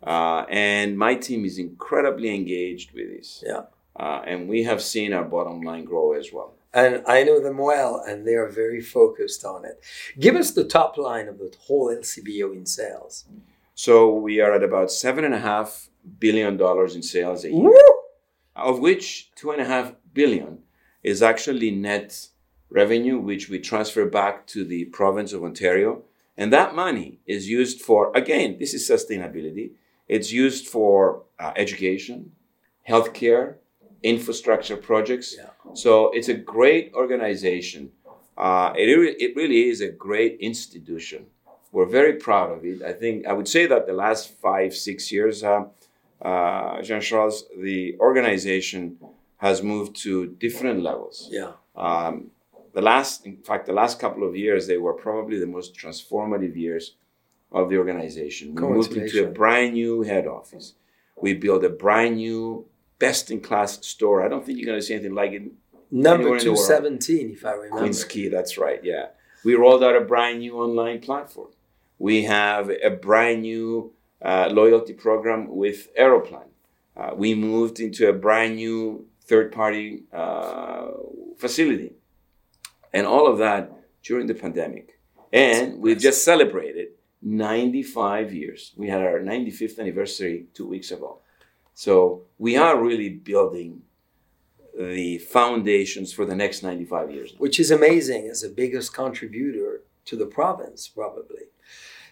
[0.00, 3.42] Uh, and my team is incredibly engaged with this.
[3.44, 3.62] yeah
[3.98, 6.54] Uh, and we have seen our bottom line grow as well.
[6.72, 9.76] and I know them well, and they are very focused on it.
[10.18, 13.24] Give us the top line of the whole LCBO in sales.
[13.76, 17.62] So we are at about seven and a half billion dollars in sales a year.
[17.62, 17.94] Woo!
[18.56, 20.58] of which two and a half billion
[21.02, 22.28] is actually net
[22.70, 26.02] revenue, which we transfer back to the province of Ontario.
[26.36, 29.72] And that money is used for, again, this is sustainability.
[30.08, 32.32] It's used for uh, education,
[32.88, 33.56] healthcare,
[34.04, 35.34] infrastructure projects.
[35.36, 35.48] Yeah.
[35.74, 37.90] So it's a great organization.
[38.36, 38.88] Uh, it,
[39.24, 41.26] it really is a great institution.
[41.72, 42.82] We're very proud of it.
[42.82, 45.64] I think I would say that the last five, six years, uh,
[46.22, 48.98] uh, Jean Charles, the organization
[49.38, 51.28] has moved to different levels.
[51.30, 51.52] Yeah.
[51.74, 52.30] Um,
[52.72, 56.56] the last, in fact, the last couple of years, they were probably the most transformative
[56.56, 56.94] years
[57.50, 58.54] of the organization.
[58.54, 60.74] We moved into a brand new head office.
[61.20, 62.66] We built a brand new,
[62.98, 64.24] best in class store.
[64.24, 65.42] I don't think you're going to see anything like it.
[65.90, 66.66] Number Anywhere in the world.
[66.66, 67.78] 217, if I remember.
[67.78, 69.06] Queens Quay, that's right, yeah.
[69.44, 71.48] We rolled out a brand new online platform.
[71.98, 76.48] We have a brand new uh, loyalty program with Aeroplan.
[76.96, 80.88] Uh, we moved into a brand new third party uh,
[81.36, 81.92] facility.
[82.92, 84.98] And all of that during the pandemic.
[85.32, 86.88] And we've just celebrated
[87.22, 88.72] 95 years.
[88.76, 91.20] We had our 95th anniversary two weeks ago.
[91.74, 93.82] So we are really building
[94.78, 97.34] the foundations for the next 95 years.
[97.38, 101.44] which is amazing as the biggest contributor to the province, probably.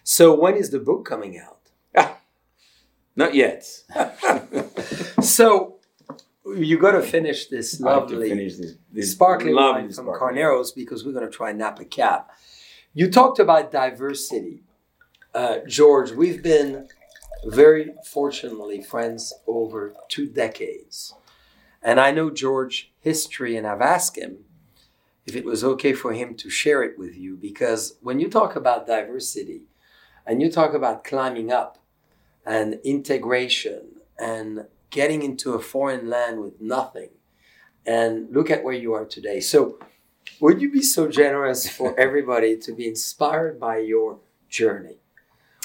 [0.03, 1.59] So, when is the book coming out?
[3.15, 3.65] Not yet.
[5.21, 5.77] So,
[6.45, 9.93] you got to finish this I have to lovely finish this, this sparkling lovely wine
[9.93, 10.35] from sparkling.
[10.35, 12.23] Carneros because we're going to try Napa Cab.
[12.93, 14.63] You talked about diversity.
[15.33, 16.89] Uh, George, we've been
[17.45, 21.13] very fortunately friends over two decades.
[21.81, 24.45] And I know George history, and I've asked him
[25.25, 28.55] if it was okay for him to share it with you because when you talk
[28.55, 29.63] about diversity
[30.25, 31.77] and you talk about climbing up
[32.45, 33.83] and integration
[34.19, 37.09] and getting into a foreign land with nothing,
[37.85, 39.39] and look at where you are today.
[39.39, 39.79] So,
[40.39, 44.19] would you be so generous for everybody to be inspired by your
[44.49, 44.97] journey?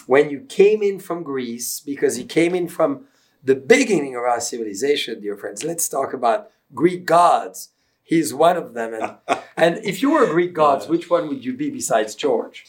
[0.08, 3.04] When you came in from Greece, because you came in from
[3.44, 7.68] the beginning of our civilization, dear friends, let's talk about Greek gods.
[8.02, 8.94] He's one of them.
[8.94, 12.64] And, and if you were Greek gods, which one would you be besides George?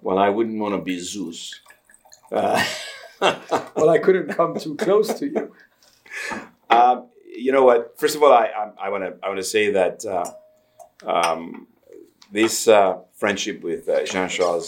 [0.00, 1.60] Well, I wouldn't want to be Zeus.
[2.32, 2.64] Uh,
[3.20, 5.52] Well, I couldn't come too close to you.
[6.70, 7.98] um, you know what?
[7.98, 8.48] First of all, I
[8.80, 10.30] I want to I want to say that uh,
[11.06, 11.66] um,
[12.34, 14.66] this uh, friendship with uh, Jean Charles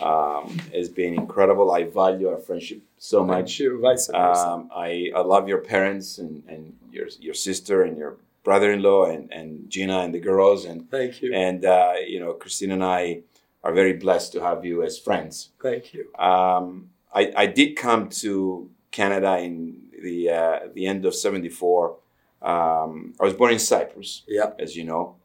[0.00, 0.44] um,
[0.76, 1.66] has been incredible.
[1.72, 3.48] I value our friendship so much.
[3.56, 4.46] Thank you, vice versa.
[4.48, 8.12] Um, I, I love your parents and, and your your sister and your
[8.44, 11.30] brother-in-law and, and Gina and the girls and Thank you.
[11.34, 13.20] and uh, you know Christine and I
[13.64, 15.34] are very blessed to have you as friends.
[15.62, 16.02] Thank you.
[16.30, 16.90] Um,
[17.20, 18.30] I, I did come to
[18.90, 19.54] Canada in
[20.06, 21.96] the uh, the end of '74.
[22.42, 24.50] Um, I was born in Cyprus, Yeah.
[24.64, 25.16] as you know.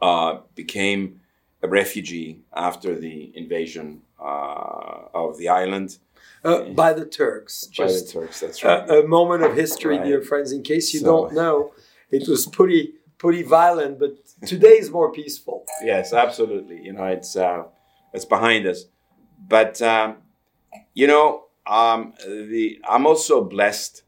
[0.00, 1.20] Uh, became
[1.62, 5.98] a refugee after the invasion uh, of the island
[6.44, 7.68] Uh, by the Turks.
[7.78, 8.40] by the Turks.
[8.40, 8.88] That's right.
[8.90, 10.06] a, a moment of history, Right.
[10.06, 10.50] dear friends.
[10.52, 11.72] In case you So- don't know,
[12.10, 12.82] it was pretty
[13.18, 14.12] pretty violent, but
[14.52, 15.64] today is more peaceful.
[15.92, 16.78] yes, absolutely.
[16.86, 17.62] You know, it's uh,
[18.14, 18.80] it's behind us.
[19.54, 20.16] But um,
[20.94, 21.26] you know,
[21.66, 24.02] um, the I'm also blessed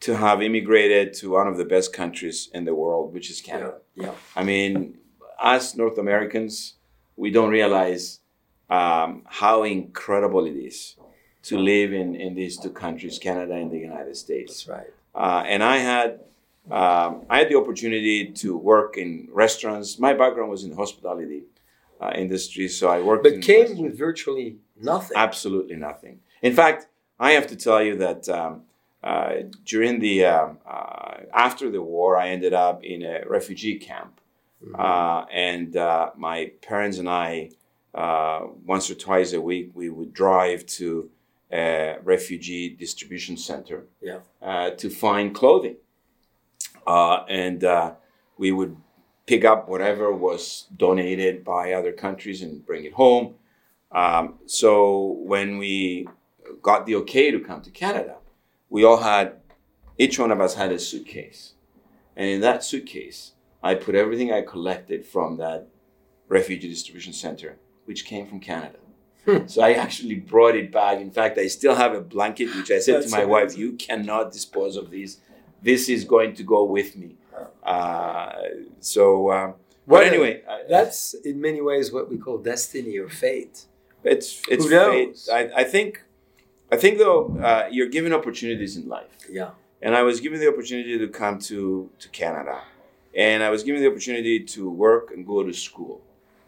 [0.00, 3.78] to have immigrated to one of the best countries in the world, which is Canada.
[3.94, 4.14] Yeah.
[4.34, 4.98] I mean,
[5.40, 6.74] us North Americans,
[7.16, 8.20] we don't realize
[8.68, 10.96] um, how incredible it is
[11.42, 14.64] to live in, in these two countries, Canada and the United States.
[14.64, 14.92] That's right.
[15.14, 16.20] Uh, and I had
[16.70, 20.00] um, I had the opportunity to work in restaurants.
[20.00, 21.44] My background was in the hospitality
[22.00, 23.22] uh, industry, so I worked.
[23.22, 25.16] But came with virtually nothing.
[25.16, 26.20] Absolutely nothing.
[26.42, 26.88] In fact,
[27.20, 28.62] I have to tell you that um,
[29.02, 34.20] uh, during the um uh, after the war, I ended up in a refugee camp,
[34.74, 37.50] uh, and uh, my parents and I,
[37.94, 41.10] uh, once or twice a week, we would drive to
[41.52, 44.18] a refugee distribution center Yeah.
[44.42, 45.76] uh, to find clothing,
[46.86, 47.94] uh, and uh,
[48.36, 48.76] we would
[49.26, 53.34] pick up whatever was donated by other countries and bring it home.
[53.92, 56.08] Um, so when we
[56.62, 58.16] got the okay to come to Canada,
[58.68, 59.34] we all had,
[59.98, 61.54] each one of us had a suitcase.
[62.16, 65.68] And in that suitcase, I put everything I collected from that
[66.28, 68.78] refugee distribution center, which came from Canada.
[69.24, 69.46] Hmm.
[69.46, 71.00] So I actually brought it back.
[71.00, 74.32] In fact, I still have a blanket, which I said to my wife, you cannot
[74.32, 75.20] dispose of these.
[75.62, 77.16] This is going to go with me.
[77.62, 78.32] Uh,
[78.80, 83.64] so, um, What but anyway, That's in many ways what we call destiny or fate.
[84.04, 85.26] it's it's Who knows?
[85.26, 85.50] fate.
[85.54, 86.04] I, I think
[86.70, 89.50] I think though uh, you're given opportunities in life, Yeah.
[89.82, 92.56] and I was given the opportunity to come to to Canada,
[93.16, 96.02] and I was given the opportunity to work and go to school,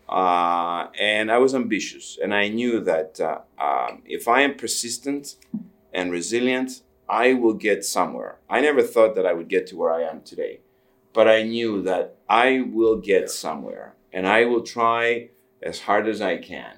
[0.09, 5.37] uh, and I was ambitious, and I knew that uh, um, if I am persistent
[5.93, 8.39] and resilient, I will get somewhere.
[8.51, 10.61] I never thought that I would get to where I am today,
[11.15, 15.31] but I knew that I will get somewhere, and I will try
[15.63, 16.75] as hard as I can.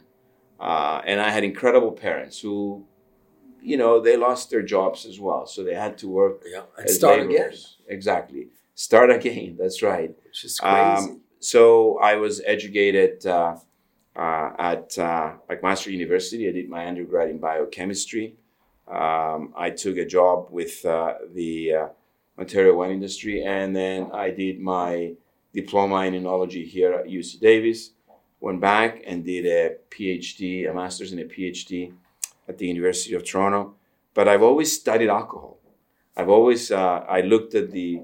[0.61, 2.85] Uh, and I had incredible parents who,
[3.63, 6.63] you know, they lost their jobs as well, so they had to work Yeah.
[6.79, 7.53] And start again.
[7.89, 8.49] Exactly,
[8.81, 9.57] start again.
[9.61, 10.11] That's right.
[10.25, 11.11] which is crazy.
[11.11, 13.57] Um, so I was educated uh,
[14.17, 16.49] uh, at uh, McMaster University.
[16.49, 18.37] I did my undergrad in biochemistry.
[18.89, 21.89] Um, I took a job with uh, the uh,
[22.39, 25.13] Ontario wine industry, and then I did my
[25.53, 27.91] diploma in enology here at UC Davis.
[28.41, 31.93] Went back and did a PhD, a master's and a PhD
[32.49, 33.75] at the University of Toronto.
[34.15, 35.59] But I've always studied alcohol.
[36.17, 38.03] I've always uh, I looked at the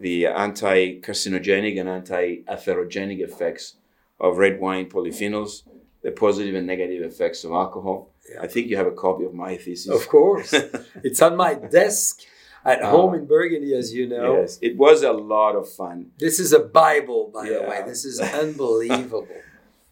[0.00, 3.76] the anti-carcinogenic and anti-atherogenic effects
[4.20, 5.62] of red wine polyphenols,
[6.02, 8.10] the positive and negative effects of alcohol.
[8.30, 8.42] Yeah.
[8.42, 9.88] I think you have a copy of my thesis.
[9.92, 10.52] Of course.
[11.02, 12.20] it's on my desk
[12.64, 12.90] at Ah.
[12.90, 14.40] home in Burgundy, as you know.
[14.40, 16.12] Yes, it was a lot of fun.
[16.18, 17.82] This is a Bible, by the way.
[17.86, 19.26] This is unbelievable.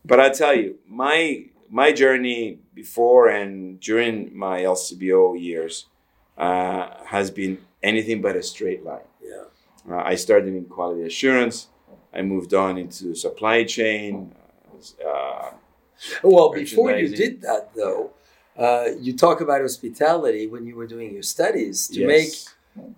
[0.05, 5.87] But I tell you, my my journey before and during my LCBO years
[6.39, 9.07] uh, has been anything but a straight line.
[9.89, 11.69] Uh, I started in quality assurance.
[12.13, 14.35] I moved on into supply chain.
[15.07, 15.51] Uh,
[16.23, 18.11] Well, before you did that, though,
[18.57, 21.89] uh, you talk about hospitality when you were doing your studies.
[21.89, 22.09] To yes.
[22.09, 22.33] make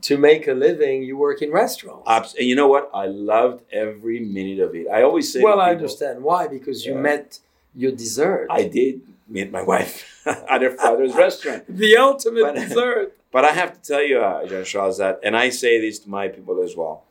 [0.02, 2.04] to make a living, you work in restaurants.
[2.06, 2.90] Abs- and you know what?
[2.94, 4.86] I loved every minute of it.
[4.88, 7.00] I always say, well, I people, understand why because you Yeah.
[7.10, 7.38] met
[7.74, 8.46] your dessert.
[8.50, 9.94] I did meet my wife
[10.54, 11.64] at her father's restaurant.
[11.68, 13.16] the ultimate But- dessert.
[13.32, 16.10] But I have to tell you, uh, Jean Charles, that, and I say this to
[16.10, 17.04] my people as well.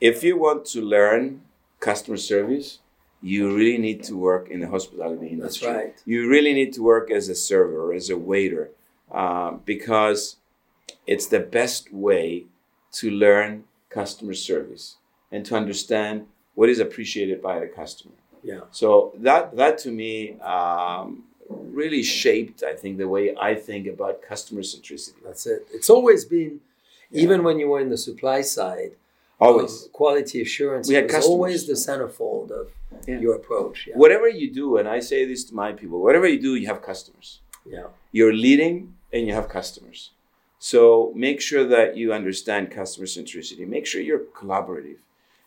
[0.00, 1.40] If you want to learn
[1.80, 2.80] customer service,
[3.22, 5.66] you really need to work in the hospitality industry.
[5.66, 6.02] That's right.
[6.04, 8.70] You really need to work as a server, as a waiter,
[9.10, 10.36] uh, because
[11.06, 12.46] it's the best way
[12.92, 14.96] to learn customer service
[15.32, 18.14] and to understand what is appreciated by the customer.
[18.42, 18.60] Yeah.
[18.70, 24.22] So that that to me um, really shaped, I think, the way I think about
[24.22, 25.14] customer centricity.
[25.24, 25.66] That's it.
[25.72, 26.60] It's always been,
[27.12, 28.92] even when you were in the supply side,
[29.40, 29.84] um, Always.
[29.86, 30.88] of quality assurance.
[30.88, 32.70] We had was always the centerfold of
[33.06, 33.20] Yeah.
[33.20, 33.86] your approach.
[33.86, 33.96] Yeah.
[33.96, 36.80] Whatever you do, and I say this to my people, whatever you do, you have
[36.82, 37.40] customers.
[37.64, 37.88] yeah.
[38.12, 40.10] You're leading and you have customers.
[40.58, 43.66] So make sure that you understand customer centricity.
[43.68, 44.98] Make sure you're collaborative.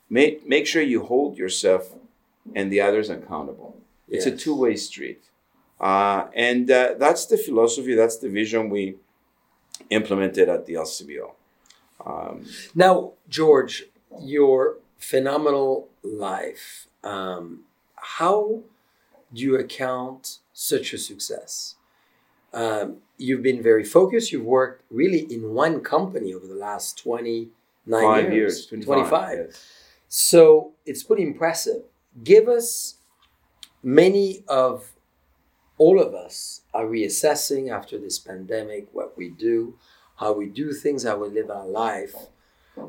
[0.10, 1.94] Make, make sure you hold yourself
[2.56, 3.76] and the others accountable.
[4.08, 5.22] It's a two way street.
[5.80, 8.96] Uh, and uh, that's the philosophy, that's the vision we
[9.90, 11.32] implemented at the LCBO.
[12.06, 13.86] Um, Now, George,
[14.22, 16.88] your phenomenal life.
[17.04, 17.62] Um,
[17.96, 18.62] how
[19.34, 21.76] do you account such a success?
[22.54, 24.32] Um, you've been very focused.
[24.32, 27.52] You've worked really in one company over the last 29
[28.04, 28.68] five years.
[28.72, 29.38] years, 25.
[29.38, 29.66] yes.
[30.08, 31.84] So it's pretty impressive.
[32.24, 32.96] Give us
[33.84, 34.92] many of
[35.80, 39.74] all of us are reassessing after this pandemic what we do,
[40.18, 42.14] how we do things, how we live our life.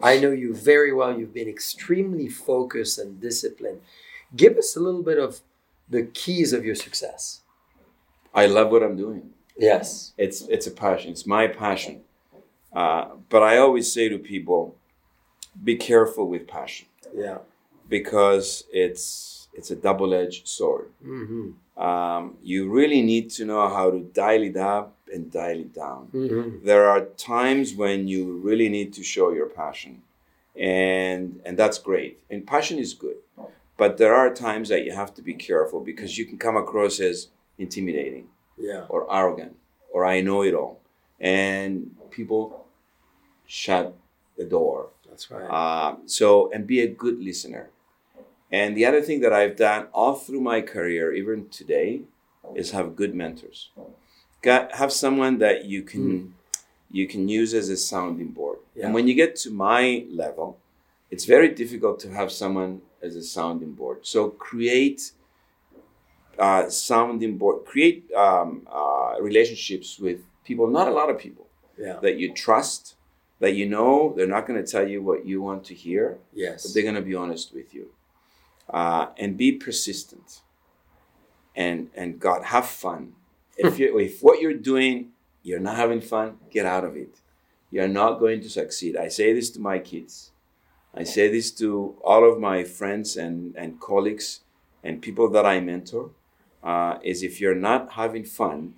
[0.03, 1.19] I know you very well.
[1.19, 3.81] You've been extremely focused and disciplined.
[4.37, 5.41] Give us a little bit of
[5.89, 7.41] the keys of your success.
[8.35, 9.31] I love what I'm doing.
[9.57, 10.13] Yes.
[10.17, 11.11] It's it's a passion.
[11.11, 12.03] It's my passion.
[12.73, 14.77] Uh, but I always say to people,
[15.65, 17.39] be careful with passion Yeah.
[17.89, 20.91] because it's it's a double-edged sword.
[21.05, 21.81] Mm-hmm.
[21.83, 26.09] Um, you really need to know how to dial it up and dial it down.
[26.15, 26.65] Mm-hmm.
[26.67, 30.03] There are times when you really need to show your passion,
[30.57, 32.21] and and that's great.
[32.31, 33.17] And passion is good,
[33.77, 37.01] but there are times that you have to be careful because you can come across
[37.01, 38.85] as intimidating Yeah.
[38.89, 39.57] or arrogant
[39.91, 40.81] or I know it all.
[41.19, 42.67] And people
[43.47, 43.95] shut
[44.37, 44.89] the door.
[45.09, 45.51] That's right.
[45.51, 47.71] Um, so, and be a good listener.
[48.53, 52.03] And the other thing that I've done all through my career, even today,
[52.55, 53.71] is have good mentors.
[54.43, 56.35] Got, have someone that you can
[56.91, 58.59] you can use as a sounding board.
[58.75, 58.87] Yeah.
[58.87, 60.59] And when you get to my level,
[61.11, 63.99] it's very difficult to have someone as a sounding board.
[64.03, 65.13] So create
[66.39, 71.47] uh, sounding board, create um, uh, relationships with people, not a lot of people
[71.79, 71.99] yeah.
[72.03, 72.97] that you trust,
[73.39, 76.65] that you know they're not going to tell you what you want to hear, Yes.
[76.65, 77.91] but they're going to be honest with you.
[78.73, 80.41] Uh, and be persistent.
[81.57, 83.15] And and God, have fun.
[83.57, 87.21] If you if what you're doing you're not having fun, get out of it.
[87.71, 88.97] You're not going to succeed.
[88.97, 90.33] I say this to my kids.
[90.95, 94.41] I say this to all of my friends and, and colleagues
[94.83, 96.11] and people that I mentor.
[96.63, 98.75] Uh, is if you're not having fun,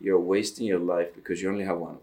[0.00, 1.98] you're wasting your life because you only have one.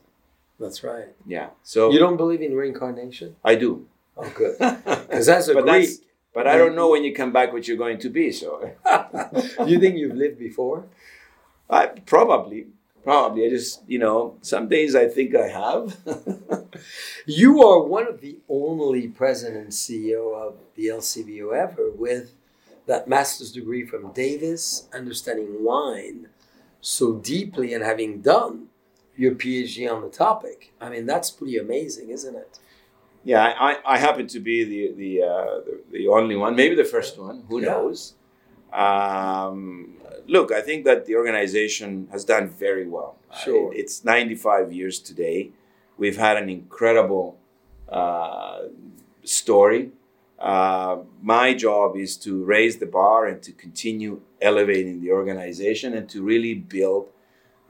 [0.60, 1.08] That's right.
[1.26, 1.50] Yeah.
[1.64, 3.36] So You don't believe in reincarnation?
[3.44, 3.88] I do.
[4.16, 4.58] Oh, good.
[4.60, 6.00] Because as a but Greek, that's,
[6.34, 8.32] but I don't know when you come back what you're going to be.
[8.32, 8.72] So
[9.66, 10.86] you think you've lived before?
[11.70, 12.68] I probably,
[13.04, 13.46] probably.
[13.46, 15.98] I just you know some days I think I have.
[17.26, 22.34] You are one of the only president and CEO of the LCBO ever with
[22.86, 26.28] that master's degree from Davis, understanding wine
[26.82, 28.68] so deeply and having done
[29.16, 30.74] your PhD on the topic.
[30.82, 32.60] I mean, that's pretty amazing, isn't it?
[33.24, 36.84] Yeah, I, I, happen to be the the, uh, the the only one, maybe the
[36.96, 37.44] first one.
[37.50, 37.70] Who Yeah.
[37.72, 38.14] knows?
[38.72, 43.18] Um, look, I think that the organization has done very well.
[43.32, 43.74] Uh, Sure.
[43.74, 45.52] it- it's 95 years today.
[45.98, 47.38] We've had an incredible
[47.90, 48.64] uh,
[49.24, 49.92] story.
[50.40, 56.10] Uh, my job is to raise the bar and to continue elevating the organization and
[56.10, 57.10] to really build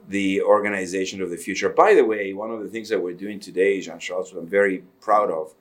[0.07, 1.69] the organization of the future.
[1.69, 4.83] By the way, one of the things that we're doing today, Jean Charles, I'm very
[5.01, 5.53] proud of,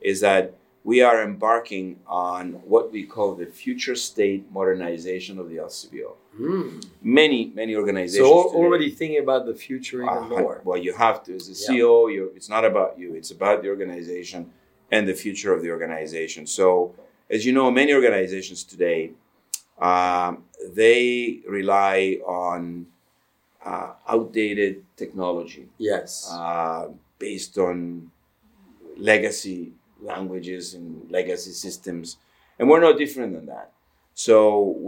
[0.00, 5.56] is that we are embarking on what we call the future state modernization of the
[5.56, 6.12] LCBO.
[6.40, 6.86] Mm.
[7.02, 8.28] Many, many So organizations.
[8.28, 10.60] today- already thinking about the future even uh, more.
[10.64, 11.34] Well, you have to.
[11.34, 11.80] As a Yeah.
[11.80, 13.14] CEO, it's not about you.
[13.14, 14.52] It's about the organization
[14.90, 16.46] and the future of the organization.
[16.46, 16.94] So,
[17.28, 19.12] as you know, many organizations today
[19.80, 22.86] um, they rely on
[23.68, 26.10] uh, outdated technology Yes.
[26.30, 26.84] uh,
[27.18, 28.10] based on
[28.96, 29.60] legacy
[30.12, 32.16] languages and legacy systems,
[32.58, 33.68] and we're no different than that.
[34.14, 34.38] So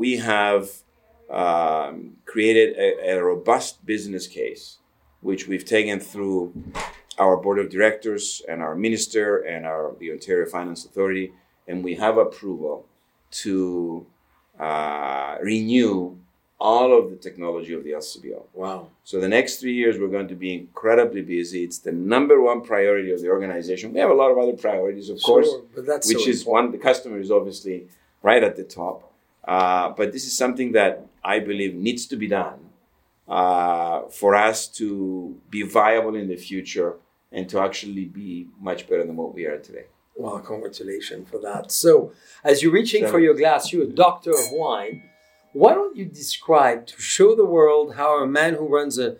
[0.02, 0.64] we have
[1.30, 4.64] um, created a, a robust business case,
[5.20, 6.52] which we've taken through
[7.18, 11.26] our board of directors and our minister and our the Ontario Finance Authority,
[11.68, 12.86] and we have approval
[13.44, 14.06] to
[14.58, 16.16] uh, renew
[16.60, 18.42] all of the technology of the LCBO.
[18.52, 18.88] wow.
[19.02, 21.64] So the next three years, we're going to be incredibly busy.
[21.64, 23.92] It's the number one priority of the organization.
[23.94, 26.70] We have a lot of other priorities, of course, but that's which so is one.
[26.70, 27.88] The customer is obviously
[28.22, 29.10] right at the top,
[29.48, 32.58] uh, but this is something that I believe needs to be done
[33.26, 36.96] uh, for us to be viable in the future
[37.32, 39.86] and to actually be much better than what we are today.
[40.16, 41.72] Well, congratulations for that.
[41.72, 42.12] So,
[42.44, 45.04] as you're reaching So- for your glass, you're a doctor of wine.
[45.52, 49.16] Why don't you describe to show the world how a man who runs a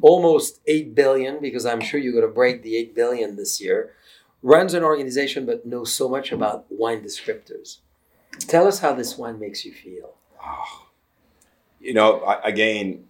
[0.00, 3.92] almost eight billion, because I'm sure you're going to break the eight billion this year,
[4.42, 7.78] runs an organization but knows so much about wine descriptors.
[8.38, 10.14] Tell us how this wine makes you feel.
[10.40, 10.86] Ah.
[11.80, 13.04] you know, I, again,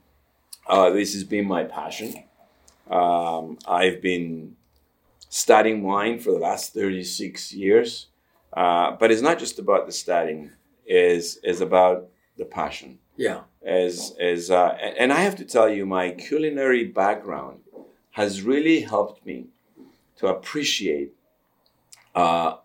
[0.66, 2.24] uh, this has been my passion.
[2.90, 4.56] Um, I've been
[5.28, 8.08] studying wine for the last 36 years.
[8.52, 10.50] Uh, but it's not just about the studying,
[10.86, 12.08] is is about
[12.42, 12.98] the passion.
[13.16, 13.40] Yeah.
[13.64, 17.60] As as uh, and I have to tell you, my culinary background
[18.10, 19.46] has really helped me
[20.16, 21.12] to appreciate
[22.14, 22.56] uh,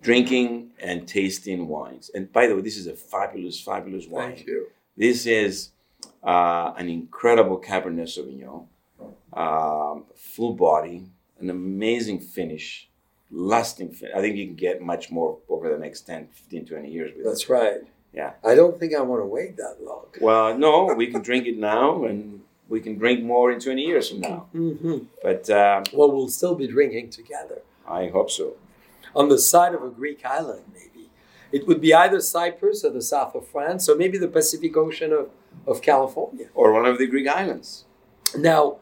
[0.00, 2.10] drinking and tasting wines.
[2.14, 4.36] And by the way, this is a fabulous, fabulous wine.
[4.36, 4.68] Thank you.
[4.96, 5.70] This is
[6.22, 8.66] uh, an incredible Cabernet Sauvignon,
[9.32, 10.98] um, full body,
[11.40, 12.88] an amazing finish,
[13.30, 13.90] lasting.
[13.92, 17.12] Fin- I think you can get much more over the next 10, 15, 20 years
[17.16, 17.28] with it.
[17.28, 17.80] That's right.
[18.12, 18.32] Yeah.
[18.44, 20.06] I don't think I want to wait that long.
[20.20, 24.10] Well, no, we can drink it now and we can drink more in 20 years
[24.10, 24.48] from now.
[24.52, 27.60] hmm But um, Well, we'll still be drinking together.
[27.86, 28.54] I hope so.
[29.14, 31.08] on the side of a Greek island, maybe.
[31.50, 35.12] It would be either Cyprus or the south of France, or maybe the Pacific Ocean
[35.12, 35.30] of,
[35.66, 36.48] of California.
[36.54, 37.84] Or one of the Greek islands.
[38.36, 38.76] Now,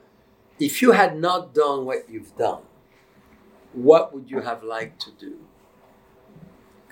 [0.59, 2.63] if you had not done what you've done,
[3.73, 5.37] what would you have liked to do?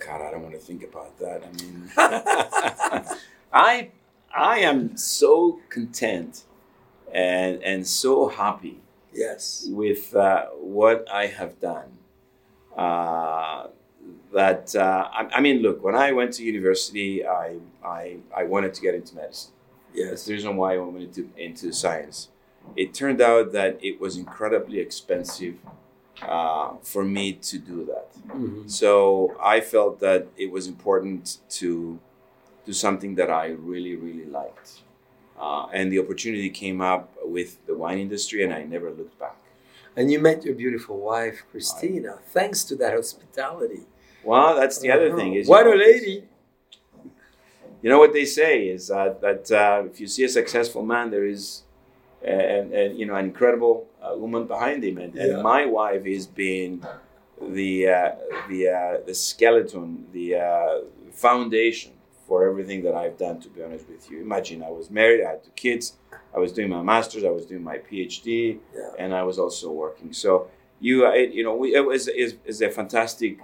[0.06, 1.42] God, I don't want to think about that.
[1.44, 1.90] I mean,
[3.52, 3.90] I
[4.34, 6.44] I am so content
[7.12, 8.80] and and so happy
[9.12, 9.66] Yes.
[9.70, 11.98] with uh, what I have done.
[12.76, 13.68] Uh,
[14.32, 18.74] that uh, I, I mean, look, when I went to university, I, I I wanted
[18.74, 19.52] to get into medicine.
[19.94, 20.24] That's Yes.
[20.26, 22.28] the reason why I went into into science.
[22.76, 25.56] It turned out that it was incredibly expensive
[26.22, 28.08] uh, for me to do that.
[28.28, 28.70] Mhm.
[28.70, 31.98] So I felt that it was important to
[32.66, 34.80] do something that I really, really liked.
[35.38, 39.36] Uh, and the opportunity came up with the wine industry, and I never looked back.
[39.96, 43.82] And you met your beautiful wife, Christina, thanks to that hospitality.
[44.24, 45.16] Well, that's the other Uh-huh.
[45.18, 45.34] thing.
[45.34, 46.24] Is What a lady!
[47.82, 51.10] You know what they say is uh, that uh, if you see a successful man,
[51.10, 51.64] there is,
[52.24, 54.98] and, and you know, an incredible uh, woman behind him.
[54.98, 55.24] And, Yeah.
[55.24, 56.84] and my wife has been
[57.40, 58.12] the uh,
[58.48, 60.78] the uh, the skeleton, the uh,
[61.12, 61.92] foundation
[62.26, 63.40] for everything that I've done.
[63.40, 65.94] To be honest with you, imagine I was married, I had two kids,
[66.34, 68.90] I was doing my masters, I was doing my PhD, Yeah.
[68.98, 70.12] and I was also working.
[70.12, 70.48] So
[70.80, 73.38] you, it, you know, we, it was is, is a fantastic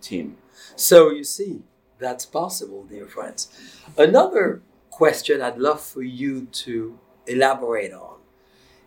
[0.00, 0.36] team.
[0.76, 1.62] So you see,
[1.98, 3.48] that's possible, dear friends.
[3.96, 8.17] Another question I'd love for you to elaborate on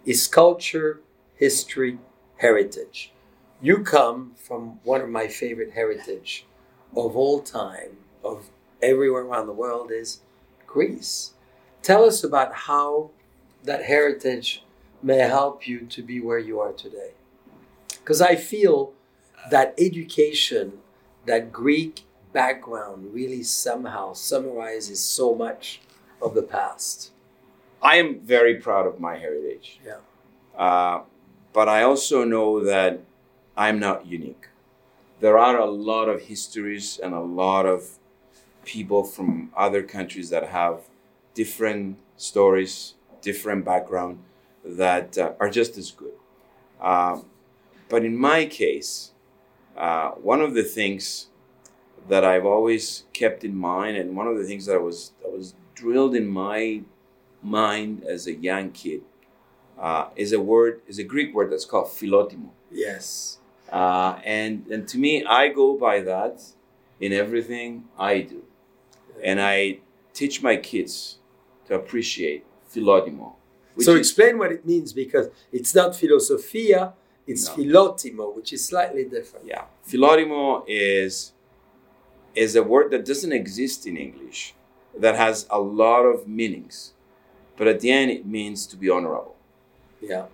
[0.06, 1.02] is culture,
[1.36, 2.00] history,
[2.38, 3.12] heritage.
[3.62, 6.46] You come from one of my favorite heritage
[6.96, 8.50] of all time, of
[8.82, 10.22] everywhere around the world, is
[10.66, 11.34] Greece.
[11.82, 13.12] Tell us about how
[13.64, 14.64] that heritage
[15.04, 17.12] may help you to be where you are today.
[18.00, 18.94] Because I feel
[19.50, 20.74] that education
[21.26, 25.82] that Greek background really somehow summarizes so much
[26.22, 27.12] of the past.
[27.82, 29.80] I am very proud of my heritage.
[29.86, 29.98] Yeah.
[30.58, 31.04] Uh,
[31.54, 33.00] but I also know that
[33.58, 34.48] I'm not unique.
[35.20, 37.98] There are a lot of histories and a lot of
[38.66, 40.82] people from other countries that have
[41.34, 44.20] different stories, different background
[44.64, 46.14] that uh, are just as good.
[46.80, 47.26] Um,
[47.90, 49.12] but in my case,
[49.78, 51.28] uh, one of the things
[52.08, 55.54] that I've always kept in mind, and one of the things that was that was
[55.76, 56.82] drilled in my
[57.42, 59.02] mind as a young kid,
[59.80, 62.50] uh, is a word, is a Greek word that's called philotimo.
[62.72, 63.38] Yes.
[63.72, 66.42] Uh, and, and to me, I go by that
[67.00, 68.44] in everything I do.
[69.24, 69.80] And I
[70.14, 71.18] teach my kids
[71.68, 73.34] to appreciate philotimo.
[73.80, 76.94] So explain what it means because it's not philosophia,
[77.26, 77.56] it's No.
[77.56, 79.46] philotimo, which is slightly different.
[79.46, 81.34] Yeah, philotimo is
[82.36, 84.54] is a word that doesn't exist in English,
[84.98, 86.94] that has a lot of meanings,
[87.58, 89.36] but at the end it means to be honorable.
[90.02, 90.26] Yeah.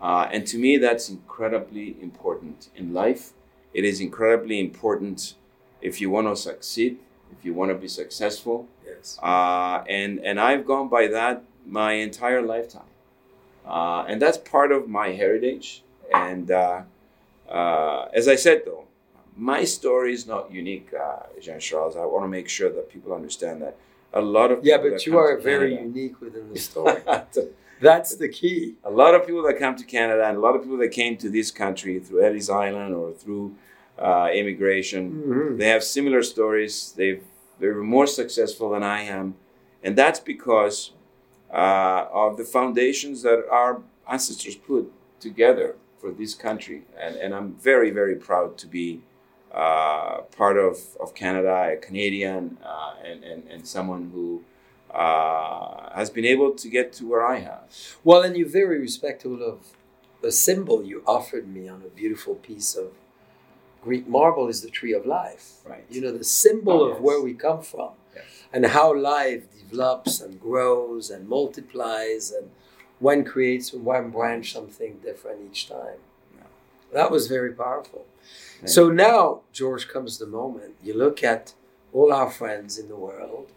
[0.00, 3.32] Uh, and to me, that's incredibly important in life.
[3.72, 5.34] It is incredibly important
[5.80, 6.98] if you want to succeed,
[7.30, 8.66] if you want to be successful.
[8.84, 9.18] Yes.
[9.22, 12.82] Uh, and, and I've gone by that my entire lifetime.
[13.64, 15.84] Uh, and that's part of my heritage.
[16.12, 16.82] And uh,
[17.48, 18.84] uh, as I said, though,
[19.36, 21.96] my story is not unique, uh, Jean Charles.
[21.96, 23.76] I want to make sure that people understand that.
[24.14, 27.00] A lot of Yeah, but you are very Canada- unique within the story.
[27.80, 28.74] That's the key.
[28.84, 31.16] a lot of people that come to Canada and a lot of people that came
[31.16, 33.54] to this country through Ellis Island or through
[33.98, 35.02] uh, immigration.
[35.26, 35.58] Mhm.
[35.58, 36.92] They have similar stories.
[36.96, 37.22] They've
[37.58, 39.34] they're more successful than I am,
[39.84, 40.92] and that's because
[41.52, 44.90] uh, of the foundations that our ancestors put
[45.20, 46.82] together for this country.
[47.04, 49.02] And, and I'm very very proud to be
[49.54, 54.42] uh, part of, of Canada, a Canadian, uh, and, and and someone who
[54.90, 57.64] uh, has been able to get to where I have.
[58.04, 59.58] Well, and you're very respectful of
[60.22, 62.92] the symbol you offered me on a beautiful piece of
[63.82, 65.54] Greek marble is the tree of life.
[65.66, 65.84] Right.
[65.90, 67.00] You know, the symbol Oh, of yes.
[67.02, 68.24] where we come from Yes.
[68.52, 72.50] and how life develops and grows and multiplies and
[73.00, 75.98] one creates one branch something different each time.
[76.36, 76.44] Yeah.
[76.92, 78.06] That was very powerful.
[78.64, 80.74] So now, George, comes the moment.
[80.82, 81.54] You look at
[81.92, 83.50] all our friends in the world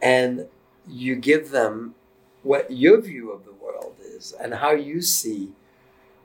[0.00, 0.46] and
[0.88, 1.94] you give them
[2.42, 5.52] what your view of the world is and how you see,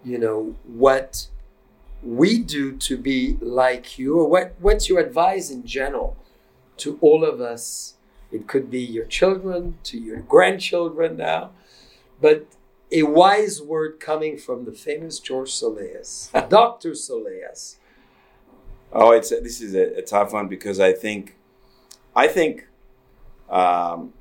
[0.03, 1.28] you know, what
[2.03, 6.17] we do to be like you or what, what's your advice in general
[6.78, 7.95] to all of us.
[8.32, 11.51] It could be your children, to your grandchildren now,
[12.19, 12.45] but
[12.92, 16.92] a wise word coming from the famous George Soleas, Dr.
[16.92, 17.76] Soleas.
[18.92, 21.36] Oh, it's this is a, a tough one because I think,
[22.16, 22.68] I think,
[23.50, 24.14] um,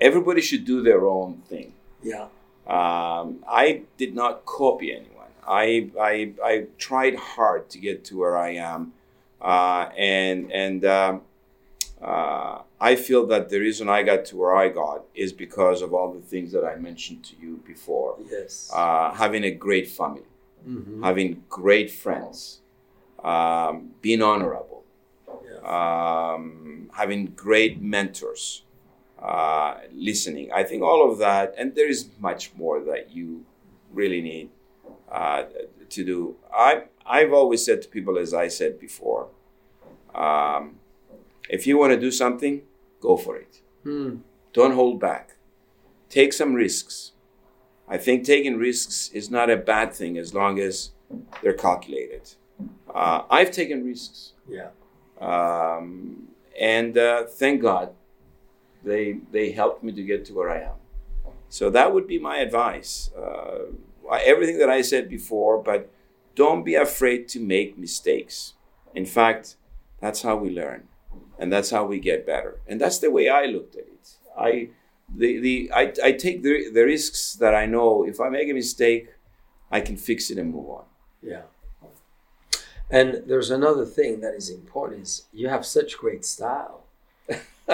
[0.00, 1.74] everybody should do their own thing.
[2.02, 2.28] Yeah.
[2.66, 5.28] Um, I did not copy anyone.
[5.46, 8.92] I, I I tried hard to get to where I am,
[9.40, 11.22] uh, and and um,
[12.02, 15.94] uh, I feel that the reason I got to where I got is because of
[15.94, 18.18] all the things that I mentioned to you before.
[18.28, 18.70] Yes.
[18.74, 20.26] Uh, having a great family,
[20.66, 21.02] Mhm.
[21.02, 22.60] having great friends,
[23.22, 24.82] um, being honorable,
[25.64, 28.64] um, having great mentors,
[29.20, 30.50] uh, listening.
[30.52, 33.44] I think all of that, and there is much more that you
[33.92, 34.50] really need
[35.10, 35.44] uh,
[35.90, 36.36] to do.
[36.52, 39.28] I I've always said to people, as I said before,
[40.14, 40.78] um,
[41.48, 42.62] if you want to do something,
[43.00, 43.60] go for it.
[43.82, 44.16] Hmm.
[44.52, 45.36] Don't hold back.
[46.08, 47.12] Take some risks.
[47.88, 50.92] I think taking risks is not a bad thing as long as
[51.42, 52.34] they're calculated.
[52.94, 54.32] Uh, I've taken risks.
[54.48, 54.70] Yeah.
[55.20, 56.28] Um,
[56.58, 57.94] and uh, thank God
[58.84, 60.76] they, they helped me to get to where I am.
[61.48, 63.10] So that would be my advice.
[63.16, 63.72] Uh,
[64.24, 65.90] everything that I said before, but
[66.34, 68.54] don't be afraid to make mistakes.
[68.94, 69.56] In fact,
[70.00, 70.88] that's how we learn
[71.42, 72.60] and that's how we get better.
[72.68, 74.10] And that's the way I looked at it.
[74.38, 74.68] I,
[75.12, 78.52] the, the, I, I take the, the risks that I know if I make a
[78.54, 79.08] mistake,
[79.68, 80.84] I can fix it and move on.
[81.20, 81.42] Yeah.
[82.88, 86.84] And there's another thing that is important is you have such great style.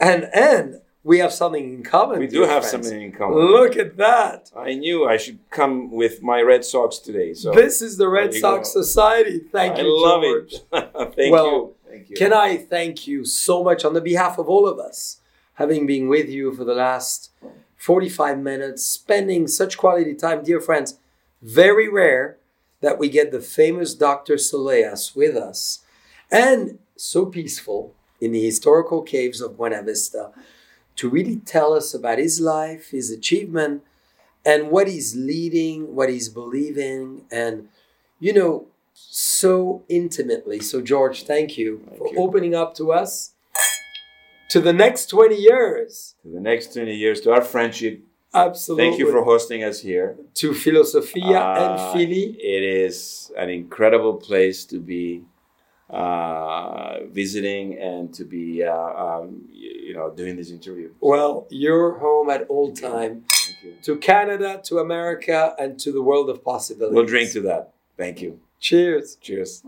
[0.00, 2.18] and and we have something in common.
[2.20, 2.70] We do have friends.
[2.70, 3.38] something in common.
[3.38, 4.52] Look at that.
[4.56, 7.34] I knew I should come with my Red Sox today.
[7.34, 8.80] So this is the Red Sox go.
[8.82, 9.40] Society.
[9.50, 10.54] Thank I you, love George.
[10.54, 10.62] it.
[11.16, 11.74] Thank Well, you.
[12.02, 12.16] Thank you.
[12.16, 15.20] Can I thank you so much on the behalf of all of us,
[15.54, 17.30] having been with you for the last
[17.76, 20.98] 45 minutes, spending such quality time, dear friends.
[21.40, 22.38] Very rare
[22.80, 24.34] that we get the famous Dr.
[24.34, 25.84] Soleas with us,
[26.30, 30.32] and so peaceful in the historical caves of Buena Vista
[30.96, 33.82] to really tell us about his life, his achievement,
[34.44, 37.68] and what he's leading, what he's believing, and
[38.18, 40.60] you know, so intimately.
[40.60, 42.18] So, George, thank you Thank for you.
[42.18, 43.32] opening up to us
[44.50, 46.14] to the next 20 years.
[46.22, 48.00] to the next 20 years, to our friendship.
[48.34, 48.84] Absolutely.
[48.86, 50.16] Thank you for hosting us here.
[50.34, 52.36] to Filosofia Uh, and Philly.
[52.40, 55.24] It is an incredible place to be
[55.90, 60.90] uh, visiting and to be, uh, um, you, know, doing this interview.
[61.00, 63.24] Well, you're home at all time
[63.82, 66.94] to Canada, to America, and to the world of possibilities.
[66.94, 67.74] We'll drink to that.
[67.98, 68.40] Thank you.
[68.62, 69.16] Cheers.
[69.20, 69.62] Cheers.